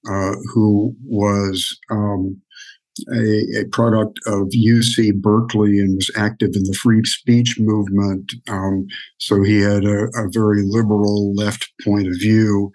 uh, 0.09 0.33
who 0.53 0.95
was 1.03 1.77
um, 1.91 2.41
a, 3.13 3.61
a, 3.61 3.65
product 3.71 4.19
of 4.25 4.47
UC 4.49 5.15
Berkeley 5.15 5.79
and 5.79 5.95
was 5.95 6.09
active 6.15 6.51
in 6.55 6.63
the 6.63 6.77
free 6.81 7.03
speech 7.03 7.59
movement. 7.59 8.31
Um, 8.47 8.87
so 9.19 9.43
he 9.43 9.61
had 9.61 9.83
a, 9.83 10.05
a, 10.15 10.29
very 10.31 10.63
liberal 10.63 11.33
left 11.35 11.71
point 11.83 12.07
of 12.07 12.13
view. 12.19 12.71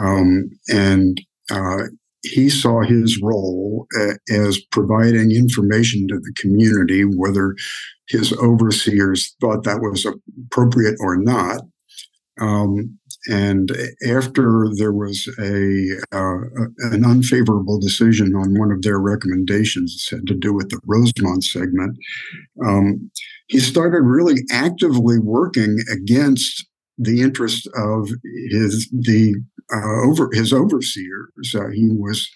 Um, 0.00 0.50
and 0.68 1.20
uh, 1.50 1.84
he 2.22 2.48
saw 2.48 2.82
his 2.82 3.20
role 3.22 3.86
as 4.30 4.58
providing 4.70 5.30
information 5.30 6.06
to 6.08 6.18
the 6.18 6.32
community, 6.36 7.02
whether 7.02 7.54
his 8.08 8.32
overseers 8.34 9.34
thought 9.40 9.64
that 9.64 9.80
was 9.80 10.06
appropriate 10.46 10.96
or 11.00 11.16
not. 11.16 11.62
Um, 12.40 12.98
and 13.28 13.70
after 14.08 14.66
there 14.76 14.92
was 14.92 15.28
a 15.38 16.16
uh, 16.16 16.38
an 16.92 17.04
unfavorable 17.04 17.78
decision 17.78 18.34
on 18.34 18.58
one 18.58 18.72
of 18.72 18.82
their 18.82 18.98
recommendations, 18.98 20.08
had 20.10 20.26
to 20.26 20.34
do 20.34 20.54
with 20.54 20.70
the 20.70 20.80
Rosemont 20.86 21.44
segment, 21.44 21.98
um, 22.64 23.10
he 23.48 23.60
started 23.60 24.02
really 24.02 24.42
actively 24.50 25.18
working 25.18 25.76
against 25.92 26.66
the 26.96 27.20
interest 27.20 27.68
of 27.76 28.08
his 28.50 28.88
the 28.90 29.34
uh, 29.72 30.06
over 30.08 30.30
his 30.32 30.52
overseers. 30.52 31.54
Uh, 31.54 31.68
he 31.68 31.88
was 31.90 32.28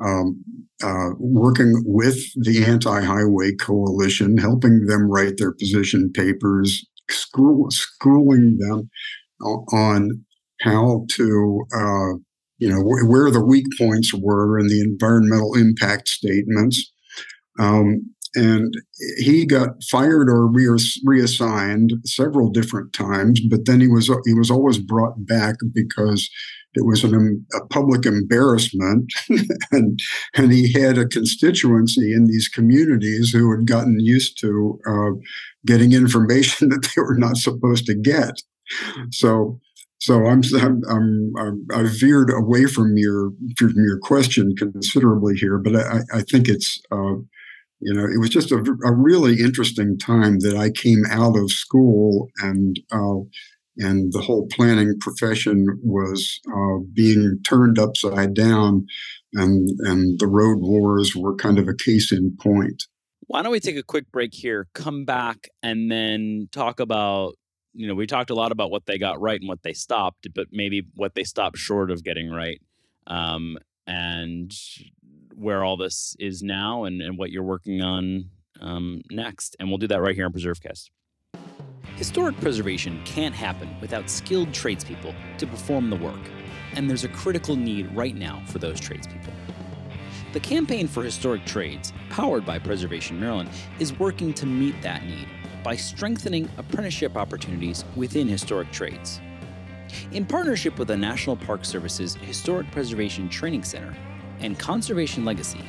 um, 0.00 0.40
uh, 0.84 1.10
working 1.18 1.82
with 1.84 2.16
the 2.36 2.64
anti-highway 2.64 3.56
coalition, 3.56 4.38
helping 4.38 4.86
them 4.86 5.10
write 5.10 5.38
their 5.38 5.52
position 5.52 6.12
papers, 6.14 6.86
school, 7.10 7.66
schooling 7.70 8.56
them 8.58 8.88
on 9.72 10.24
how 10.60 11.06
to, 11.12 11.64
uh, 11.74 12.18
you 12.58 12.68
know, 12.68 12.80
wh- 12.80 13.08
where 13.08 13.30
the 13.30 13.44
weak 13.44 13.66
points 13.78 14.12
were 14.14 14.58
in 14.58 14.68
the 14.68 14.80
environmental 14.80 15.54
impact 15.54 16.08
statements. 16.08 16.92
Um, 17.58 18.14
and 18.34 18.72
he 19.18 19.46
got 19.46 19.82
fired 19.90 20.28
or 20.28 20.46
re- 20.46 20.78
reassigned 21.04 21.92
several 22.04 22.50
different 22.50 22.92
times, 22.92 23.40
but 23.40 23.64
then 23.64 23.80
he 23.80 23.88
was 23.88 24.10
he 24.26 24.34
was 24.34 24.50
always 24.50 24.78
brought 24.78 25.26
back 25.26 25.56
because 25.74 26.28
it 26.74 26.84
was 26.84 27.02
an, 27.02 27.46
a 27.54 27.66
public 27.66 28.04
embarrassment, 28.04 29.12
and 29.72 29.98
and 30.34 30.52
he 30.52 30.72
had 30.72 30.98
a 30.98 31.06
constituency 31.06 32.12
in 32.12 32.26
these 32.26 32.48
communities 32.48 33.30
who 33.30 33.50
had 33.50 33.66
gotten 33.66 33.98
used 33.98 34.38
to 34.40 34.78
uh, 34.86 35.10
getting 35.66 35.92
information 35.92 36.68
that 36.70 36.88
they 36.94 37.00
were 37.00 37.18
not 37.18 37.36
supposed 37.36 37.86
to 37.86 37.94
get. 37.94 38.42
So 39.10 39.58
so 39.98 40.26
I'm, 40.26 40.42
I'm, 40.56 40.82
I'm, 41.36 41.66
i 41.74 41.82
veered 41.82 42.30
away 42.30 42.66
from 42.66 42.96
your 42.96 43.30
from 43.56 43.74
your 43.76 43.98
question 43.98 44.54
considerably 44.56 45.34
here, 45.34 45.58
but 45.58 45.74
I, 45.74 46.00
I 46.12 46.22
think 46.22 46.48
it's 46.48 46.80
uh, 46.92 47.16
you 47.80 47.94
know 47.94 48.04
it 48.04 48.20
was 48.20 48.30
just 48.30 48.52
a, 48.52 48.58
a, 48.58 48.94
really 48.94 49.40
interesting 49.40 49.98
time 49.98 50.38
that 50.40 50.56
I 50.56 50.70
came 50.70 51.02
out 51.10 51.36
of 51.36 51.50
school 51.50 52.28
and 52.38 52.78
uh, 52.92 53.26
and 53.78 54.12
the 54.12 54.20
whole 54.20 54.46
planning 54.52 54.98
profession 55.00 55.66
was 55.82 56.40
uh, 56.48 56.78
being 56.92 57.40
turned 57.44 57.78
upside 57.78 58.34
down, 58.34 58.86
and 59.34 59.68
and 59.80 60.20
the 60.20 60.28
road 60.28 60.58
wars 60.60 61.16
were 61.16 61.34
kind 61.34 61.58
of 61.58 61.66
a 61.66 61.74
case 61.74 62.12
in 62.12 62.36
point. 62.40 62.84
Why 63.26 63.42
don't 63.42 63.52
we 63.52 63.60
take 63.60 63.76
a 63.76 63.82
quick 63.82 64.10
break 64.12 64.32
here, 64.32 64.68
come 64.74 65.04
back, 65.04 65.48
and 65.62 65.90
then 65.90 66.48
talk 66.52 66.78
about 66.78 67.34
you 67.78 67.86
know, 67.86 67.94
we 67.94 68.08
talked 68.08 68.30
a 68.30 68.34
lot 68.34 68.50
about 68.50 68.72
what 68.72 68.86
they 68.86 68.98
got 68.98 69.20
right 69.20 69.40
and 69.40 69.48
what 69.48 69.62
they 69.62 69.72
stopped, 69.72 70.26
but 70.34 70.48
maybe 70.50 70.82
what 70.96 71.14
they 71.14 71.22
stopped 71.22 71.56
short 71.56 71.92
of 71.92 72.02
getting 72.02 72.28
right, 72.28 72.60
um, 73.06 73.56
and 73.86 74.52
where 75.36 75.62
all 75.62 75.76
this 75.76 76.16
is 76.18 76.42
now, 76.42 76.82
and, 76.84 77.00
and 77.00 77.16
what 77.16 77.30
you're 77.30 77.44
working 77.44 77.80
on 77.80 78.30
um, 78.60 79.00
next. 79.12 79.54
And 79.60 79.68
we'll 79.68 79.78
do 79.78 79.86
that 79.86 80.02
right 80.02 80.16
here 80.16 80.26
on 80.26 80.32
PreserveCast. 80.32 80.90
Historic 81.94 82.36
preservation 82.40 83.00
can't 83.04 83.34
happen 83.34 83.68
without 83.80 84.10
skilled 84.10 84.52
tradespeople 84.52 85.14
to 85.38 85.46
perform 85.46 85.88
the 85.88 85.96
work, 85.96 86.20
and 86.74 86.90
there's 86.90 87.04
a 87.04 87.08
critical 87.08 87.54
need 87.54 87.94
right 87.94 88.16
now 88.16 88.42
for 88.46 88.58
those 88.58 88.80
tradespeople. 88.80 89.32
The 90.32 90.40
Campaign 90.40 90.88
for 90.88 91.04
Historic 91.04 91.46
Trades, 91.46 91.92
powered 92.10 92.44
by 92.44 92.58
Preservation 92.58 93.20
Maryland, 93.20 93.50
is 93.78 93.96
working 94.00 94.34
to 94.34 94.46
meet 94.46 94.82
that 94.82 95.06
need 95.06 95.28
by 95.68 95.76
strengthening 95.76 96.48
apprenticeship 96.56 97.14
opportunities 97.14 97.84
within 97.94 98.26
historic 98.26 98.70
trades. 98.72 99.20
In 100.12 100.24
partnership 100.24 100.78
with 100.78 100.88
the 100.88 100.96
National 100.96 101.36
Park 101.36 101.62
Service's 101.62 102.14
Historic 102.14 102.70
Preservation 102.70 103.28
Training 103.28 103.62
Center 103.64 103.94
and 104.40 104.58
Conservation 104.58 105.26
Legacy, 105.26 105.62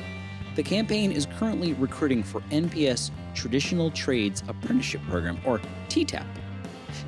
the 0.54 0.62
campaign 0.62 1.12
is 1.12 1.26
currently 1.38 1.74
recruiting 1.74 2.22
for 2.22 2.40
NPS 2.50 3.10
Traditional 3.34 3.90
Trades 3.90 4.42
Apprenticeship 4.48 5.02
Program, 5.06 5.38
or 5.44 5.60
TTAP. 5.90 6.24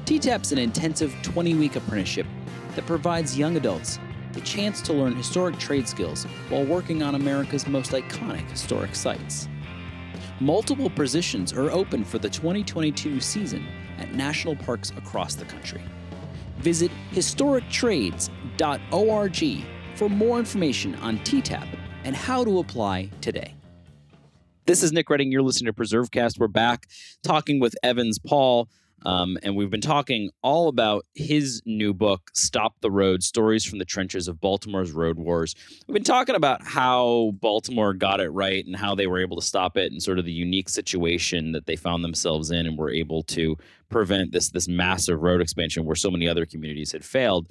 TTAP 0.05 0.43
is 0.43 0.53
an 0.53 0.59
intensive 0.59 1.17
20 1.23 1.55
week 1.55 1.77
apprenticeship 1.77 2.27
that 2.75 2.85
provides 2.85 3.39
young 3.39 3.57
adults 3.57 3.99
the 4.35 4.43
chance 4.43 4.83
to 4.83 4.93
learn 4.93 5.17
historic 5.17 5.59
trade 5.59 5.89
skills 5.89 6.25
while 6.51 6.67
working 6.67 7.03
on 7.03 7.15
America's 7.15 7.67
most 7.67 7.93
iconic 7.93 8.47
historic 8.51 8.95
sites. 8.95 9.49
Multiple 10.43 10.91
positions 10.91 11.53
are 11.53 11.71
open 11.71 12.03
for 12.03 12.19
the 12.19 12.29
2022 12.29 13.21
season 13.21 13.65
at 13.99 14.13
national 14.13 14.57
parks 14.57 14.91
across 14.97 15.37
the 15.37 15.45
country. 15.45 15.81
Visit 16.59 16.91
historictrades.org 17.13 19.65
for 19.95 20.11
more 20.11 20.41
information 20.41 20.97
on 20.97 21.19
TTAP 21.19 21.79
and 22.03 22.17
how 22.17 22.43
to 22.43 22.59
apply 22.59 23.09
today. 23.21 23.55
This 24.67 24.83
is 24.83 24.91
Nick 24.91 25.09
Redding. 25.09 25.31
You're 25.31 25.43
listening 25.43 25.73
to 25.73 25.81
PreserveCast. 25.81 26.41
We're 26.41 26.49
back 26.49 26.89
talking 27.23 27.61
with 27.61 27.77
Evans 27.85 28.19
Paul. 28.19 28.69
Um, 29.05 29.39
and 29.43 29.57
we've 29.57 29.71
been 29.71 29.81
talking 29.81 30.31
all 30.43 30.69
about 30.69 31.07
his 31.15 31.63
new 31.67 31.93
book, 31.93 32.31
Stop 32.35 32.81
the 32.81 32.91
Road 32.91 33.23
Stories 33.23 33.65
from 33.65 33.79
the 33.79 33.85
Trenches 33.85 34.29
of 34.29 34.41
Baltimore's 34.41 34.93
Road 34.93 35.19
Wars. 35.19 35.55
We've 35.87 35.95
been 35.95 36.05
talking 36.05 36.35
about 36.35 36.63
how 36.63 37.33
Baltimore 37.41 37.95
got 37.95 38.21
it 38.21 38.31
right 38.31 38.65
and 38.65 38.77
how 38.77 38.95
they 38.95 39.07
were 39.07 39.21
able 39.21 39.37
to 39.37 39.47
stop 39.47 39.77
it 39.77 39.93
and 39.93 40.03
sort 40.03 40.19
of 40.19 40.25
the 40.25 40.33
unique 40.33 40.69
situation 40.69 41.53
that 41.53 41.67
they 41.67 41.77
found 41.77 42.05
themselves 42.05 42.51
in 42.51 42.67
and 42.67 42.79
were 42.79 42.91
able 42.91 43.23
to 43.25 43.57
prevent 43.89 44.33
this, 44.33 44.51
this 44.51 44.69
massive 44.69 45.21
road 45.21 45.41
expansion 45.41 45.85
where 45.85 45.97
so 45.97 46.11
many 46.11 46.29
other 46.29 46.47
communities 46.47 46.93
had 46.93 47.05
failed. 47.05 47.49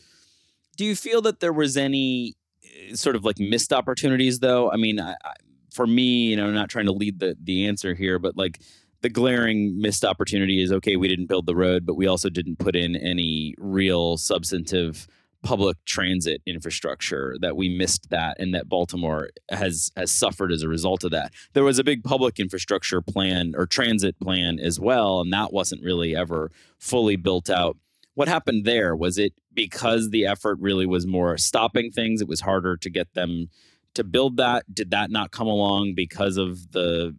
Do 0.78 0.86
you 0.86 0.96
feel 0.96 1.22
that 1.24 1.40
there 1.40 1.54
was 1.54 1.78
any 1.78 2.36
eh, 2.64 2.96
sort 2.96 3.16
of 3.16 3.26
like 3.26 3.40
missed 3.40 3.74
opportunities, 3.74 4.40
though? 4.40 4.72
I 4.72 4.78
mean, 4.78 5.00
I, 5.00 5.12
I, 5.24 5.34
for 5.72 5.88
me, 5.88 6.28
you 6.28 6.36
know, 6.36 6.52
not 6.52 6.70
trying 6.70 6.86
to 6.86 6.92
lead 6.92 7.20
the 7.20 7.36
the 7.42 7.68
answer 7.68 7.94
here, 7.94 8.20
but 8.20 8.38
like 8.38 8.60
the 9.02 9.10
glaring 9.10 9.80
missed 9.82 10.06
opportunity 10.06 10.62
is 10.62 10.72
okay, 10.72 10.96
we 10.96 11.08
didn't 11.08 11.28
build 11.28 11.46
the 11.46 11.56
road, 11.56 11.86
but 11.86 11.96
we 11.96 12.08
also 12.08 12.30
didn't 12.30 12.60
put 12.60 12.76
in 12.76 12.96
any 12.96 13.56
real 13.58 14.18
substantive 14.18 15.08
public 15.44 15.78
transit 15.86 16.42
infrastructure 16.46 17.36
that 17.42 17.56
we 17.58 17.68
missed 17.68 18.10
that 18.12 18.40
and 18.40 18.54
that 18.54 18.70
Baltimore 18.70 19.30
has 19.50 19.92
has 19.98 20.12
suffered 20.12 20.52
as 20.52 20.62
a 20.62 20.68
result 20.68 21.04
of 21.04 21.12
that. 21.12 21.34
There 21.54 21.64
was 21.64 21.80
a 21.80 21.84
big 21.84 22.04
public 22.04 22.40
infrastructure 22.40 23.02
plan 23.02 23.54
or 23.58 23.66
transit 23.66 24.20
plan 24.20 24.60
as 24.60 24.80
well 24.80 25.20
and 25.20 25.34
that 25.34 25.52
wasn't 25.52 25.84
really 25.84 26.16
ever 26.16 26.52
fully 26.78 27.16
built 27.16 27.50
out. 27.50 27.78
What 28.14 28.28
happened 28.28 28.66
there 28.66 28.96
was 28.96 29.18
it 29.18 29.34
because 29.54 30.12
the 30.12 30.28
effort 30.28 30.60
really 30.60 30.86
was 30.86 31.08
more 31.08 31.38
stopping 31.38 31.92
things 31.92 32.22
it 32.22 32.28
was 32.28 32.42
harder 32.42 32.78
to 32.78 32.90
get 32.90 33.14
them 33.16 33.50
to 33.96 34.04
build 34.04 34.38
that 34.38 34.64
did 34.74 34.92
that 34.92 35.10
not 35.10 35.32
come 35.32 35.48
along 35.48 35.96
because 35.96 36.38
of 36.38 36.72
the 36.72 37.16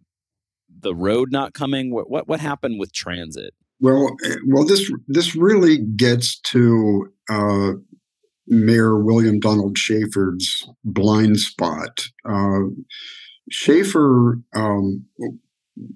the 0.81 0.95
road 0.95 1.31
not 1.31 1.53
coming? 1.53 1.91
What 1.91 2.09
what, 2.09 2.27
what 2.27 2.39
happened 2.39 2.79
with 2.79 2.93
transit? 2.93 3.53
Well 3.79 4.15
eh, 4.25 4.35
well 4.47 4.65
this 4.65 4.91
this 5.07 5.35
really 5.35 5.77
gets 5.77 6.39
to 6.41 7.11
uh, 7.29 7.71
mayor 8.47 9.01
william 9.01 9.39
donald 9.39 9.77
schaefer's 9.77 10.67
blind 10.83 11.39
spot. 11.39 12.05
Uh, 12.25 12.61
schaefer 13.49 14.39
um, 14.55 15.05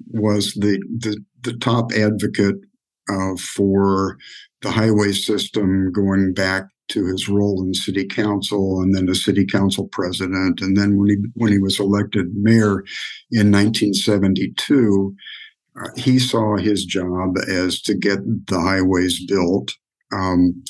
was 0.07 0.53
the, 0.53 0.81
the 0.97 1.23
the 1.41 1.57
top 1.57 1.91
advocate 1.93 2.55
uh, 3.09 3.35
for 3.37 4.17
the 4.61 4.71
highway 4.71 5.11
system 5.11 5.91
going 5.91 6.33
back 6.33 6.65
to 6.89 7.05
his 7.05 7.27
role 7.27 7.61
in 7.63 7.73
city 7.73 8.05
council 8.05 8.81
and 8.81 8.95
then 8.95 9.09
a 9.09 9.15
city 9.15 9.45
council 9.45 9.87
president. 9.91 10.61
And 10.61 10.77
then 10.77 10.97
when 10.97 11.09
he, 11.09 11.17
when 11.33 11.51
he 11.51 11.59
was 11.59 11.79
elected 11.79 12.33
mayor 12.35 12.83
in 13.31 13.51
1972, 13.51 15.15
uh, 15.79 15.89
he 15.95 16.17
saw 16.17 16.57
his 16.57 16.85
job 16.85 17.37
as 17.49 17.81
to 17.83 17.93
get 17.93 18.19
the 18.47 18.59
highways 18.59 19.23
built. 19.25 19.73
Um, 20.13 20.63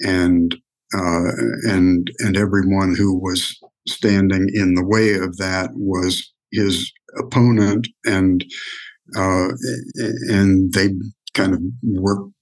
and, 0.00 0.56
uh, 0.94 1.30
and, 1.64 2.10
and 2.18 2.36
everyone 2.36 2.94
who 2.96 3.18
was 3.18 3.58
standing 3.86 4.48
in 4.54 4.74
the 4.74 4.84
way 4.84 5.14
of 5.14 5.36
that 5.36 5.70
was 5.74 6.32
his 6.52 6.90
opponent 7.18 7.86
and, 8.06 8.44
uh, 9.16 9.48
and 10.28 10.72
they 10.72 10.88
kind 11.38 11.54
of 11.54 11.60
worked 11.82 12.32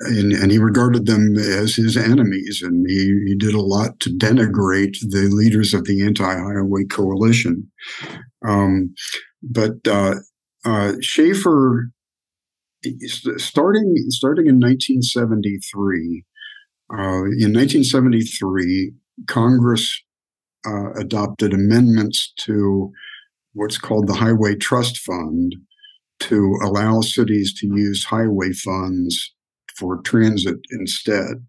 and, 0.00 0.32
and, 0.32 0.50
he 0.50 0.58
regarded 0.58 1.04
them 1.04 1.36
as 1.36 1.76
his 1.76 1.96
enemies, 1.96 2.62
and 2.64 2.86
he, 2.88 3.22
he 3.26 3.34
did 3.36 3.54
a 3.54 3.60
lot 3.60 4.00
to 4.00 4.08
denigrate 4.08 4.96
the 5.10 5.28
leaders 5.30 5.74
of 5.74 5.84
the 5.84 6.02
anti-highway 6.02 6.84
coalition. 6.84 7.70
Um, 8.46 8.94
but 9.42 9.86
uh, 9.86 10.14
uh, 10.64 10.94
Schaefer, 11.02 11.90
starting 13.36 13.94
starting 14.08 14.46
in 14.46 14.58
1973, 14.58 16.24
uh, 16.92 17.24
in 17.38 17.52
1973, 17.52 18.94
Congress 19.26 20.02
uh, 20.66 20.92
adopted 20.92 21.52
amendments 21.52 22.32
to 22.38 22.90
what's 23.52 23.76
called 23.76 24.06
the 24.06 24.14
Highway 24.14 24.54
Trust 24.54 24.96
Fund 24.96 25.56
to 26.20 26.58
allow 26.62 27.00
cities 27.00 27.52
to 27.54 27.66
use 27.66 28.04
highway 28.04 28.52
funds 28.52 29.34
for 29.76 30.00
transit 30.02 30.58
instead. 30.70 31.46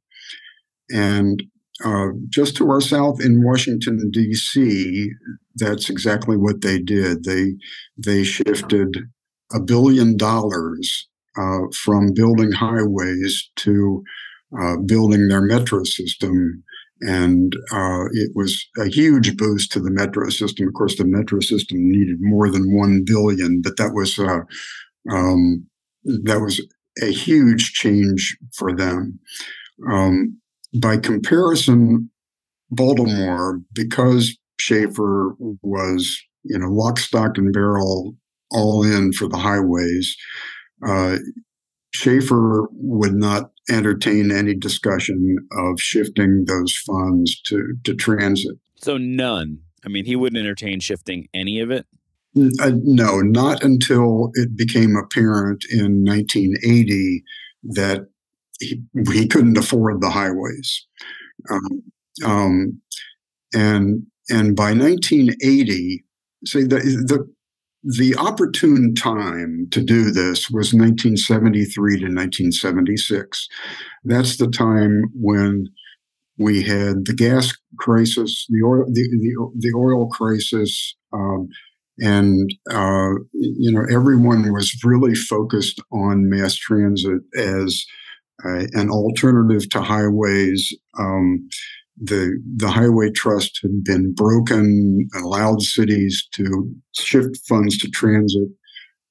And 0.89 1.43
uh, 1.83 2.07
just 2.29 2.55
to 2.57 2.69
our 2.69 2.81
south 2.81 3.21
in 3.21 3.43
Washington 3.43 4.09
D.C., 4.11 5.09
that's 5.55 5.89
exactly 5.89 6.37
what 6.37 6.61
they 6.61 6.79
did. 6.79 7.23
They 7.23 7.53
they 7.97 8.23
shifted 8.23 8.97
a 9.53 9.59
billion 9.59 10.15
dollars 10.17 11.07
uh, 11.37 11.61
from 11.73 12.13
building 12.13 12.51
highways 12.51 13.49
to 13.57 14.03
uh, 14.59 14.77
building 14.85 15.27
their 15.27 15.41
metro 15.41 15.83
system, 15.83 16.63
and 17.01 17.53
uh, 17.71 18.05
it 18.13 18.31
was 18.35 18.67
a 18.77 18.87
huge 18.87 19.35
boost 19.37 19.71
to 19.71 19.79
the 19.79 19.91
metro 19.91 20.29
system. 20.29 20.67
Of 20.67 20.73
course, 20.73 20.97
the 20.97 21.05
metro 21.05 21.39
system 21.39 21.77
needed 21.89 22.17
more 22.19 22.49
than 22.49 22.75
one 22.75 23.03
billion, 23.05 23.61
but 23.61 23.77
that 23.77 23.93
was 23.93 24.17
uh, 24.19 24.41
um, 25.11 25.65
that 26.03 26.41
was 26.41 26.61
a 27.01 27.11
huge 27.11 27.73
change 27.73 28.37
for 28.53 28.75
them. 28.75 29.19
Um, 29.89 30.37
by 30.79 30.97
comparison, 30.97 32.09
Baltimore, 32.69 33.59
because 33.73 34.37
Schaefer 34.59 35.35
was, 35.61 36.21
you 36.43 36.57
know, 36.57 36.69
lock, 36.69 36.99
stock, 36.99 37.37
and 37.37 37.51
barrel 37.51 38.15
all 38.51 38.83
in 38.83 39.11
for 39.13 39.27
the 39.27 39.37
highways, 39.37 40.15
uh, 40.87 41.17
Schaefer 41.93 42.67
would 42.71 43.13
not 43.13 43.51
entertain 43.69 44.31
any 44.31 44.55
discussion 44.55 45.37
of 45.51 45.79
shifting 45.79 46.45
those 46.45 46.75
funds 46.85 47.39
to, 47.41 47.75
to 47.83 47.93
transit. 47.93 48.57
So 48.75 48.97
none. 48.97 49.59
I 49.85 49.89
mean, 49.89 50.05
he 50.05 50.15
wouldn't 50.15 50.39
entertain 50.39 50.79
shifting 50.79 51.27
any 51.33 51.59
of 51.59 51.71
it. 51.71 51.85
Uh, 52.37 52.71
no, 52.83 53.19
not 53.19 53.61
until 53.63 54.31
it 54.35 54.55
became 54.55 54.95
apparent 54.95 55.65
in 55.69 56.05
1980 56.05 57.23
that 57.63 58.07
he, 58.59 58.81
he 59.11 59.27
couldn't 59.27 59.57
afford 59.57 60.01
the 60.01 60.09
highways. 60.09 60.87
Um, 61.49 61.83
um, 62.23 62.81
and 63.53 64.05
and 64.29 64.55
by 64.55 64.73
1980, 64.73 66.05
say 66.45 66.61
the, 66.63 66.77
the 66.77 67.27
the 67.83 68.15
opportune 68.15 68.93
time 68.93 69.67
to 69.71 69.81
do 69.81 70.11
this 70.11 70.49
was 70.49 70.73
1973 70.73 71.93
to 71.97 72.05
1976. 72.05 73.47
That's 74.03 74.37
the 74.37 74.47
time 74.47 75.05
when 75.15 75.67
we 76.37 76.63
had 76.63 77.05
the 77.05 77.13
gas 77.15 77.53
crisis, 77.79 78.45
the 78.49 78.63
oil, 78.63 78.85
the, 78.85 79.01
the, 79.01 79.51
the 79.59 79.73
oil 79.75 80.07
crisis, 80.09 80.95
um, 81.13 81.47
and 81.99 82.49
uh, 82.71 83.11
you 83.33 83.71
know 83.71 83.85
everyone 83.91 84.51
was 84.51 84.75
really 84.83 85.13
focused 85.13 85.79
on 85.91 86.29
mass 86.29 86.55
transit 86.55 87.21
as 87.37 87.85
uh, 88.45 88.65
an 88.73 88.89
alternative 88.89 89.69
to 89.69 89.81
highways. 89.81 90.73
Um, 90.97 91.47
the 92.01 92.41
the 92.57 92.69
highway 92.69 93.11
trust 93.11 93.59
had 93.61 93.83
been 93.83 94.13
broken, 94.13 95.07
allowed 95.15 95.61
cities 95.61 96.27
to 96.33 96.73
shift 96.95 97.37
funds 97.47 97.77
to 97.79 97.89
transit. 97.89 98.49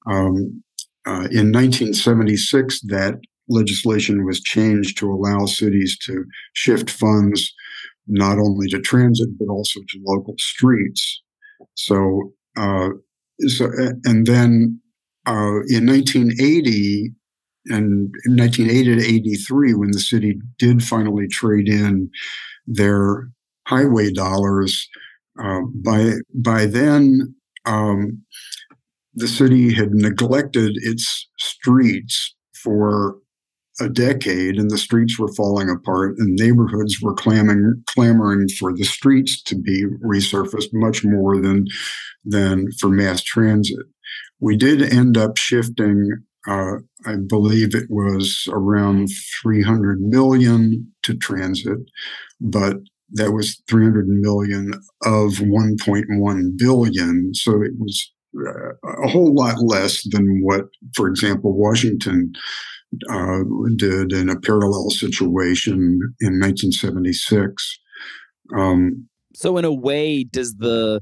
Um, 0.07 0.63
uh, 1.07 1.27
in 1.31 1.51
1976, 1.51 2.81
that 2.81 3.15
legislation 3.49 4.25
was 4.25 4.41
changed 4.41 4.97
to 4.97 5.11
allow 5.11 5.45
cities 5.45 5.97
to 6.05 6.25
shift 6.53 6.89
funds 6.89 7.53
not 8.07 8.37
only 8.37 8.67
to 8.67 8.79
transit 8.79 9.29
but 9.39 9.47
also 9.47 9.79
to 9.79 9.99
local 10.05 10.35
streets. 10.37 11.21
So 11.75 12.33
uh, 12.57 12.89
so, 13.47 13.71
and 14.03 14.25
then 14.25 14.79
uh, 15.25 15.61
in 15.67 15.85
1980 15.87 17.13
and 17.67 18.13
in 18.25 18.35
1980 18.35 18.95
to 18.95 19.15
83, 19.15 19.73
when 19.73 19.91
the 19.91 19.99
city 19.99 20.39
did 20.57 20.83
finally 20.83 21.27
trade 21.27 21.67
in 21.67 22.09
their 22.67 23.29
highway 23.67 24.11
dollars, 24.11 24.87
uh, 25.41 25.61
by 25.83 26.13
by 26.33 26.65
then 26.65 27.35
um, 27.65 28.21
the 29.13 29.27
city 29.27 29.73
had 29.73 29.91
neglected 29.91 30.73
its 30.83 31.29
streets 31.37 32.35
for 32.63 33.17
a 33.79 33.89
decade, 33.89 34.57
and 34.57 34.69
the 34.69 34.77
streets 34.77 35.17
were 35.17 35.33
falling 35.33 35.69
apart, 35.69 36.15
and 36.17 36.37
neighborhoods 36.39 37.01
were 37.01 37.13
clamoring 37.13 37.83
clamoring 37.87 38.47
for 38.59 38.75
the 38.75 38.83
streets 38.83 39.41
to 39.43 39.55
be 39.55 39.85
resurfaced 40.03 40.69
much 40.73 41.03
more 41.03 41.41
than 41.41 41.65
than 42.23 42.67
for 42.79 42.89
mass 42.89 43.23
transit. 43.23 43.85
We 44.39 44.55
did 44.57 44.81
end 44.81 45.17
up 45.17 45.37
shifting. 45.37 46.09
Uh, 46.47 46.77
I 47.05 47.15
believe 47.27 47.75
it 47.75 47.89
was 47.89 48.47
around 48.51 49.09
300 49.43 50.01
million 50.01 50.91
to 51.03 51.15
transit, 51.15 51.77
but 52.39 52.77
that 53.13 53.31
was 53.31 53.61
300 53.69 54.07
million 54.07 54.73
of 55.03 55.33
1.1 55.33 56.57
billion. 56.57 57.33
So 57.35 57.61
it 57.61 57.73
was 57.77 58.11
uh, 58.35 58.71
a 59.03 59.07
whole 59.07 59.33
lot 59.35 59.61
less 59.61 60.07
than 60.09 60.41
what, 60.41 60.65
for 60.95 61.07
example, 61.07 61.53
Washington 61.53 62.31
uh, 63.09 63.39
did 63.75 64.11
in 64.13 64.29
a 64.29 64.39
parallel 64.39 64.89
situation 64.89 65.99
in 66.19 66.39
1976. 66.39 67.79
Um, 68.55 69.07
so, 69.33 69.57
in 69.57 69.65
a 69.65 69.73
way, 69.73 70.23
does 70.23 70.55
the 70.55 71.01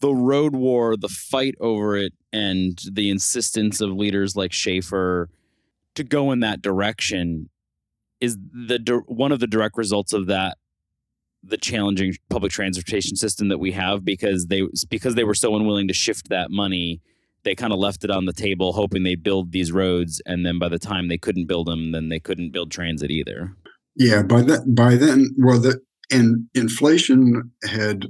the 0.00 0.14
road 0.14 0.54
war, 0.54 0.96
the 0.96 1.08
fight 1.08 1.54
over 1.60 1.96
it, 1.96 2.12
and 2.32 2.78
the 2.90 3.10
insistence 3.10 3.80
of 3.80 3.90
leaders 3.90 4.36
like 4.36 4.52
Schaefer 4.52 5.28
to 5.94 6.04
go 6.04 6.32
in 6.32 6.40
that 6.40 6.62
direction 6.62 7.50
is 8.20 8.36
the 8.52 9.02
one 9.06 9.32
of 9.32 9.40
the 9.40 9.46
direct 9.46 9.76
results 9.76 10.12
of 10.12 10.26
that 10.26 10.56
the 11.42 11.56
challenging 11.56 12.14
public 12.28 12.52
transportation 12.52 13.16
system 13.16 13.48
that 13.48 13.58
we 13.58 13.72
have 13.72 14.04
because 14.04 14.46
they 14.46 14.62
because 14.88 15.14
they 15.14 15.24
were 15.24 15.34
so 15.34 15.56
unwilling 15.56 15.88
to 15.88 15.94
shift 15.94 16.28
that 16.28 16.50
money 16.50 17.00
they 17.44 17.54
kind 17.54 17.72
of 17.72 17.78
left 17.78 18.04
it 18.04 18.10
on 18.10 18.26
the 18.26 18.32
table 18.32 18.72
hoping 18.72 19.02
they'd 19.02 19.22
build 19.22 19.52
these 19.52 19.72
roads 19.72 20.20
and 20.26 20.44
then 20.44 20.58
by 20.58 20.68
the 20.68 20.78
time 20.78 21.08
they 21.08 21.16
couldn't 21.16 21.46
build 21.46 21.66
them 21.66 21.92
then 21.92 22.10
they 22.10 22.20
couldn't 22.20 22.52
build 22.52 22.70
transit 22.70 23.10
either. 23.10 23.52
Yeah 23.96 24.22
by 24.22 24.42
that 24.42 24.74
by 24.74 24.96
then 24.96 25.30
well 25.38 25.58
the 25.58 25.80
and 26.10 26.46
inflation 26.54 27.50
had 27.64 28.06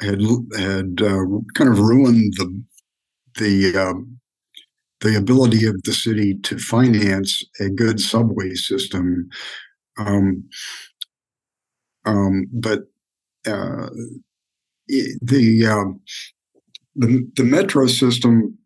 had 0.00 0.20
had 0.56 1.00
uh, 1.02 1.24
kind 1.54 1.70
of 1.70 1.78
ruined 1.78 2.34
the 2.36 2.62
the 3.38 3.78
uh, 3.78 3.94
the 5.00 5.16
ability 5.16 5.66
of 5.66 5.82
the 5.82 5.92
city 5.92 6.34
to 6.42 6.58
finance 6.58 7.42
a 7.60 7.68
good 7.68 8.00
subway 8.00 8.54
system. 8.54 9.28
Um, 9.98 10.44
um, 12.06 12.46
but 12.52 12.80
uh, 13.46 13.88
the, 14.88 15.66
um, 15.66 16.00
the 16.96 17.26
the 17.36 17.44
metro 17.44 17.86
system 17.86 18.56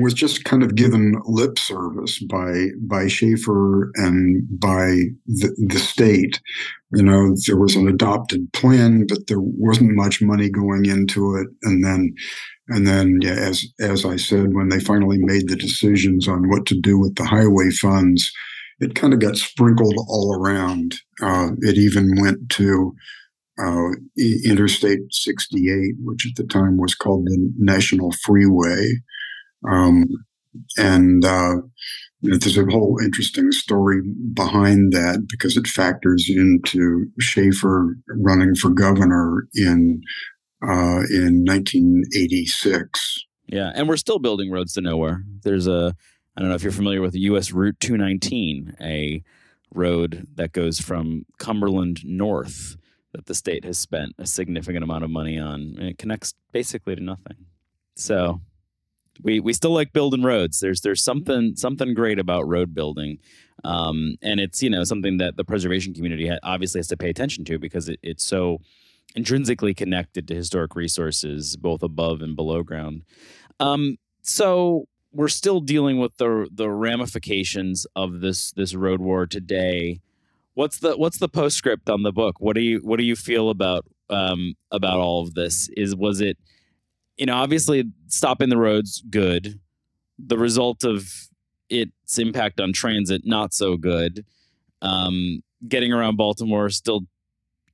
was 0.00 0.14
just 0.14 0.44
kind 0.44 0.62
of 0.62 0.74
given 0.74 1.20
lip 1.24 1.58
service 1.58 2.18
by 2.18 2.68
by 2.80 3.08
Schaefer 3.08 3.90
and 3.94 4.46
by 4.58 5.04
the, 5.26 5.66
the 5.68 5.78
state. 5.78 6.40
You 6.92 7.02
know, 7.02 7.34
there 7.46 7.56
was 7.56 7.74
an 7.74 7.88
adopted 7.88 8.52
plan, 8.52 9.06
but 9.06 9.26
there 9.26 9.40
wasn't 9.40 9.96
much 9.96 10.22
money 10.22 10.48
going 10.48 10.86
into 10.86 11.34
it. 11.36 11.48
And 11.62 11.84
then, 11.84 12.14
and 12.68 12.86
then, 12.86 13.18
yeah, 13.22 13.32
as 13.32 13.64
as 13.80 14.04
I 14.04 14.16
said, 14.16 14.54
when 14.54 14.68
they 14.68 14.80
finally 14.80 15.18
made 15.18 15.48
the 15.48 15.56
decisions 15.56 16.28
on 16.28 16.48
what 16.48 16.66
to 16.66 16.80
do 16.80 16.98
with 16.98 17.16
the 17.16 17.24
highway 17.24 17.70
funds, 17.70 18.32
it 18.80 18.94
kind 18.94 19.12
of 19.12 19.20
got 19.20 19.36
sprinkled 19.36 19.96
all 20.08 20.34
around. 20.34 20.96
Uh, 21.22 21.50
it 21.60 21.78
even 21.78 22.20
went 22.20 22.50
to 22.50 22.94
uh, 23.58 23.90
Interstate 24.44 25.00
68, 25.10 25.94
which 26.02 26.26
at 26.26 26.36
the 26.36 26.46
time 26.46 26.76
was 26.76 26.94
called 26.94 27.24
the 27.24 27.52
National 27.58 28.12
Freeway. 28.22 28.86
Um, 29.68 30.06
and 30.78 31.24
uh, 31.24 31.56
there's 32.22 32.56
a 32.56 32.64
whole 32.64 32.98
interesting 33.02 33.52
story 33.52 34.00
behind 34.32 34.92
that 34.92 35.26
because 35.28 35.56
it 35.56 35.66
factors 35.66 36.26
into 36.28 37.06
Schaefer 37.20 37.96
running 38.08 38.54
for 38.54 38.70
governor 38.70 39.48
in 39.54 40.02
uh, 40.62 41.04
in 41.10 41.44
1986. 41.44 43.26
Yeah, 43.48 43.70
and 43.74 43.88
we're 43.88 43.96
still 43.96 44.18
building 44.18 44.50
roads 44.50 44.72
to 44.74 44.80
nowhere. 44.80 45.22
There's 45.42 45.66
a 45.66 45.94
I 46.36 46.40
don't 46.40 46.50
know 46.50 46.56
if 46.56 46.62
you're 46.62 46.72
familiar 46.72 47.00
with 47.00 47.12
the 47.12 47.20
U.S. 47.20 47.52
Route 47.52 47.80
219, 47.80 48.76
a 48.80 49.22
road 49.74 50.26
that 50.34 50.52
goes 50.52 50.80
from 50.80 51.24
Cumberland 51.38 52.04
north 52.04 52.76
that 53.12 53.26
the 53.26 53.34
state 53.34 53.64
has 53.64 53.78
spent 53.78 54.12
a 54.18 54.26
significant 54.26 54.84
amount 54.84 55.04
of 55.04 55.10
money 55.10 55.38
on, 55.38 55.76
and 55.78 55.88
it 55.88 55.98
connects 55.98 56.34
basically 56.52 56.94
to 56.94 57.02
nothing. 57.02 57.46
So 57.94 58.42
we 59.22 59.40
we 59.40 59.52
still 59.52 59.72
like 59.72 59.92
building 59.92 60.22
roads. 60.22 60.60
There's 60.60 60.80
there's 60.80 61.02
something 61.02 61.56
something 61.56 61.94
great 61.94 62.18
about 62.18 62.48
road 62.48 62.74
building, 62.74 63.18
um, 63.64 64.16
and 64.22 64.40
it's 64.40 64.62
you 64.62 64.70
know 64.70 64.84
something 64.84 65.18
that 65.18 65.36
the 65.36 65.44
preservation 65.44 65.94
community 65.94 66.30
obviously 66.42 66.78
has 66.78 66.88
to 66.88 66.96
pay 66.96 67.10
attention 67.10 67.44
to 67.46 67.58
because 67.58 67.88
it, 67.88 67.98
it's 68.02 68.24
so 68.24 68.58
intrinsically 69.14 69.74
connected 69.74 70.28
to 70.28 70.34
historic 70.34 70.76
resources 70.76 71.56
both 71.56 71.82
above 71.82 72.20
and 72.20 72.36
below 72.36 72.62
ground. 72.62 73.02
Um, 73.58 73.96
so 74.22 74.86
we're 75.12 75.28
still 75.28 75.60
dealing 75.60 75.98
with 75.98 76.16
the 76.18 76.48
the 76.52 76.70
ramifications 76.70 77.86
of 77.96 78.20
this 78.20 78.52
this 78.52 78.74
road 78.74 79.00
war 79.00 79.26
today. 79.26 80.00
What's 80.54 80.78
the 80.78 80.96
what's 80.96 81.18
the 81.18 81.28
postscript 81.28 81.88
on 81.88 82.02
the 82.02 82.12
book? 82.12 82.36
What 82.38 82.54
do 82.54 82.62
you 82.62 82.80
what 82.82 82.98
do 82.98 83.04
you 83.04 83.16
feel 83.16 83.50
about 83.50 83.86
um, 84.10 84.54
about 84.70 84.98
all 84.98 85.22
of 85.22 85.34
this? 85.34 85.68
Is 85.76 85.96
was 85.96 86.20
it 86.20 86.38
you 87.16 87.26
know 87.26 87.36
obviously 87.36 87.84
stopping 88.08 88.48
the 88.48 88.56
roads 88.56 89.02
good, 89.10 89.60
the 90.18 90.38
result 90.38 90.84
of 90.84 91.28
its 91.68 92.18
impact 92.18 92.60
on 92.60 92.72
transit 92.72 93.22
not 93.24 93.52
so 93.52 93.76
good. 93.76 94.24
Um, 94.82 95.42
getting 95.66 95.92
around 95.92 96.16
Baltimore 96.16 96.68
still 96.70 97.06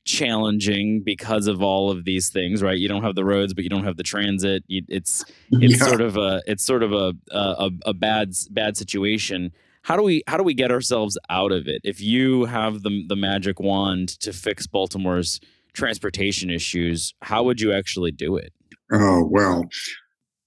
challenging 0.05 1.03
because 1.05 1.47
of 1.47 1.63
all 1.63 1.91
of 1.91 2.05
these 2.05 2.29
things, 2.29 2.63
right? 2.63 2.79
You 2.79 2.89
don't 2.89 3.03
have 3.03 3.15
the 3.15 3.25
roads, 3.25 3.55
but 3.55 3.65
you 3.65 3.71
don't 3.71 3.85
have 3.85 3.97
the 3.97 4.03
transit. 4.03 4.65
You, 4.67 4.83
it's 4.89 5.25
it's 5.53 5.81
yeah. 5.81 5.87
sort 5.87 6.01
of 6.01 6.17
a 6.17 6.43
it's 6.47 6.65
sort 6.65 6.83
of 6.83 6.93
a, 6.93 7.15
a 7.31 7.71
a 7.87 7.95
bad 7.95 8.33
bad 8.51 8.77
situation. 8.77 9.53
How 9.83 9.97
do 9.97 10.03
we 10.03 10.23
how 10.27 10.37
do 10.37 10.43
we 10.43 10.55
get 10.55 10.71
ourselves 10.71 11.19
out 11.29 11.53
of 11.53 11.67
it? 11.67 11.83
If 11.85 12.01
you 12.01 12.45
have 12.47 12.83
the 12.83 13.05
the 13.09 13.17
magic 13.17 13.61
wand 13.61 14.09
to 14.21 14.33
fix 14.33 14.67
Baltimore's 14.67 15.41
transportation 15.73 16.51
issues, 16.51 17.15
how 17.23 17.43
would 17.45 17.61
you 17.61 17.73
actually 17.73 18.13
do 18.13 18.37
it? 18.37 18.53
Oh 18.93 19.27
well, 19.31 19.65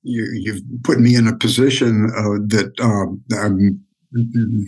you, 0.04 0.28
you've 0.34 0.62
put 0.84 1.00
me 1.00 1.16
in 1.16 1.28
a 1.28 1.36
position 1.36 2.12
uh, 2.16 2.40
that 2.48 2.74
uh, 2.80 3.38
I'm 3.38 3.84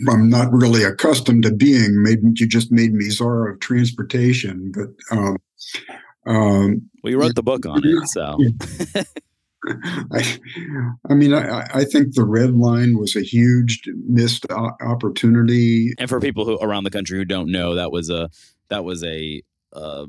I'm 0.08 0.28
not 0.28 0.52
really 0.52 0.82
accustomed 0.84 1.44
to 1.44 1.52
being. 1.52 2.02
Maybe 2.02 2.22
you 2.34 2.46
just 2.46 2.70
made 2.70 2.92
me 2.92 3.08
czar 3.08 3.48
of 3.48 3.60
transportation, 3.60 4.72
but 4.74 5.16
um, 5.16 5.36
um, 6.26 6.90
well, 7.02 7.10
you 7.10 7.20
wrote 7.20 7.34
the 7.34 7.42
book 7.42 7.64
on 7.66 7.80
it, 7.84 8.08
so. 8.08 8.38
I, 10.12 10.38
I 11.10 11.14
mean, 11.14 11.34
I, 11.34 11.66
I 11.74 11.84
think 11.84 12.14
the 12.14 12.24
red 12.24 12.54
line 12.54 12.96
was 12.96 13.16
a 13.16 13.22
huge 13.22 13.82
missed 14.06 14.46
opportunity. 14.50 15.94
And 15.98 16.08
for 16.08 16.20
people 16.20 16.44
who 16.44 16.58
around 16.58 16.84
the 16.84 16.90
country 16.90 17.18
who 17.18 17.24
don't 17.24 17.50
know, 17.50 17.74
that 17.74 17.90
was 17.90 18.08
a 18.08 18.30
that 18.68 18.84
was 18.84 19.02
a, 19.04 19.42
a 19.72 20.06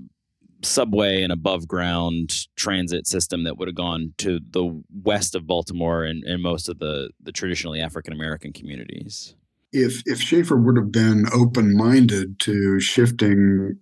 subway 0.62 1.22
and 1.22 1.32
above 1.32 1.68
ground 1.68 2.48
transit 2.56 3.08
system 3.08 3.44
that 3.44 3.58
would 3.58 3.68
have 3.68 3.76
gone 3.76 4.14
to 4.18 4.40
the 4.52 4.82
west 5.04 5.36
of 5.36 5.48
Baltimore 5.48 6.04
and, 6.04 6.24
and 6.24 6.42
most 6.42 6.68
of 6.70 6.80
the, 6.80 7.10
the 7.22 7.32
traditionally 7.32 7.80
African 7.80 8.14
American 8.14 8.54
communities. 8.54 9.36
If 9.72 10.02
if 10.06 10.20
Schaefer 10.22 10.58
would 10.58 10.78
have 10.78 10.92
been 10.92 11.26
open 11.34 11.78
minded 11.78 12.40
to 12.40 12.80
shifting 12.80 13.78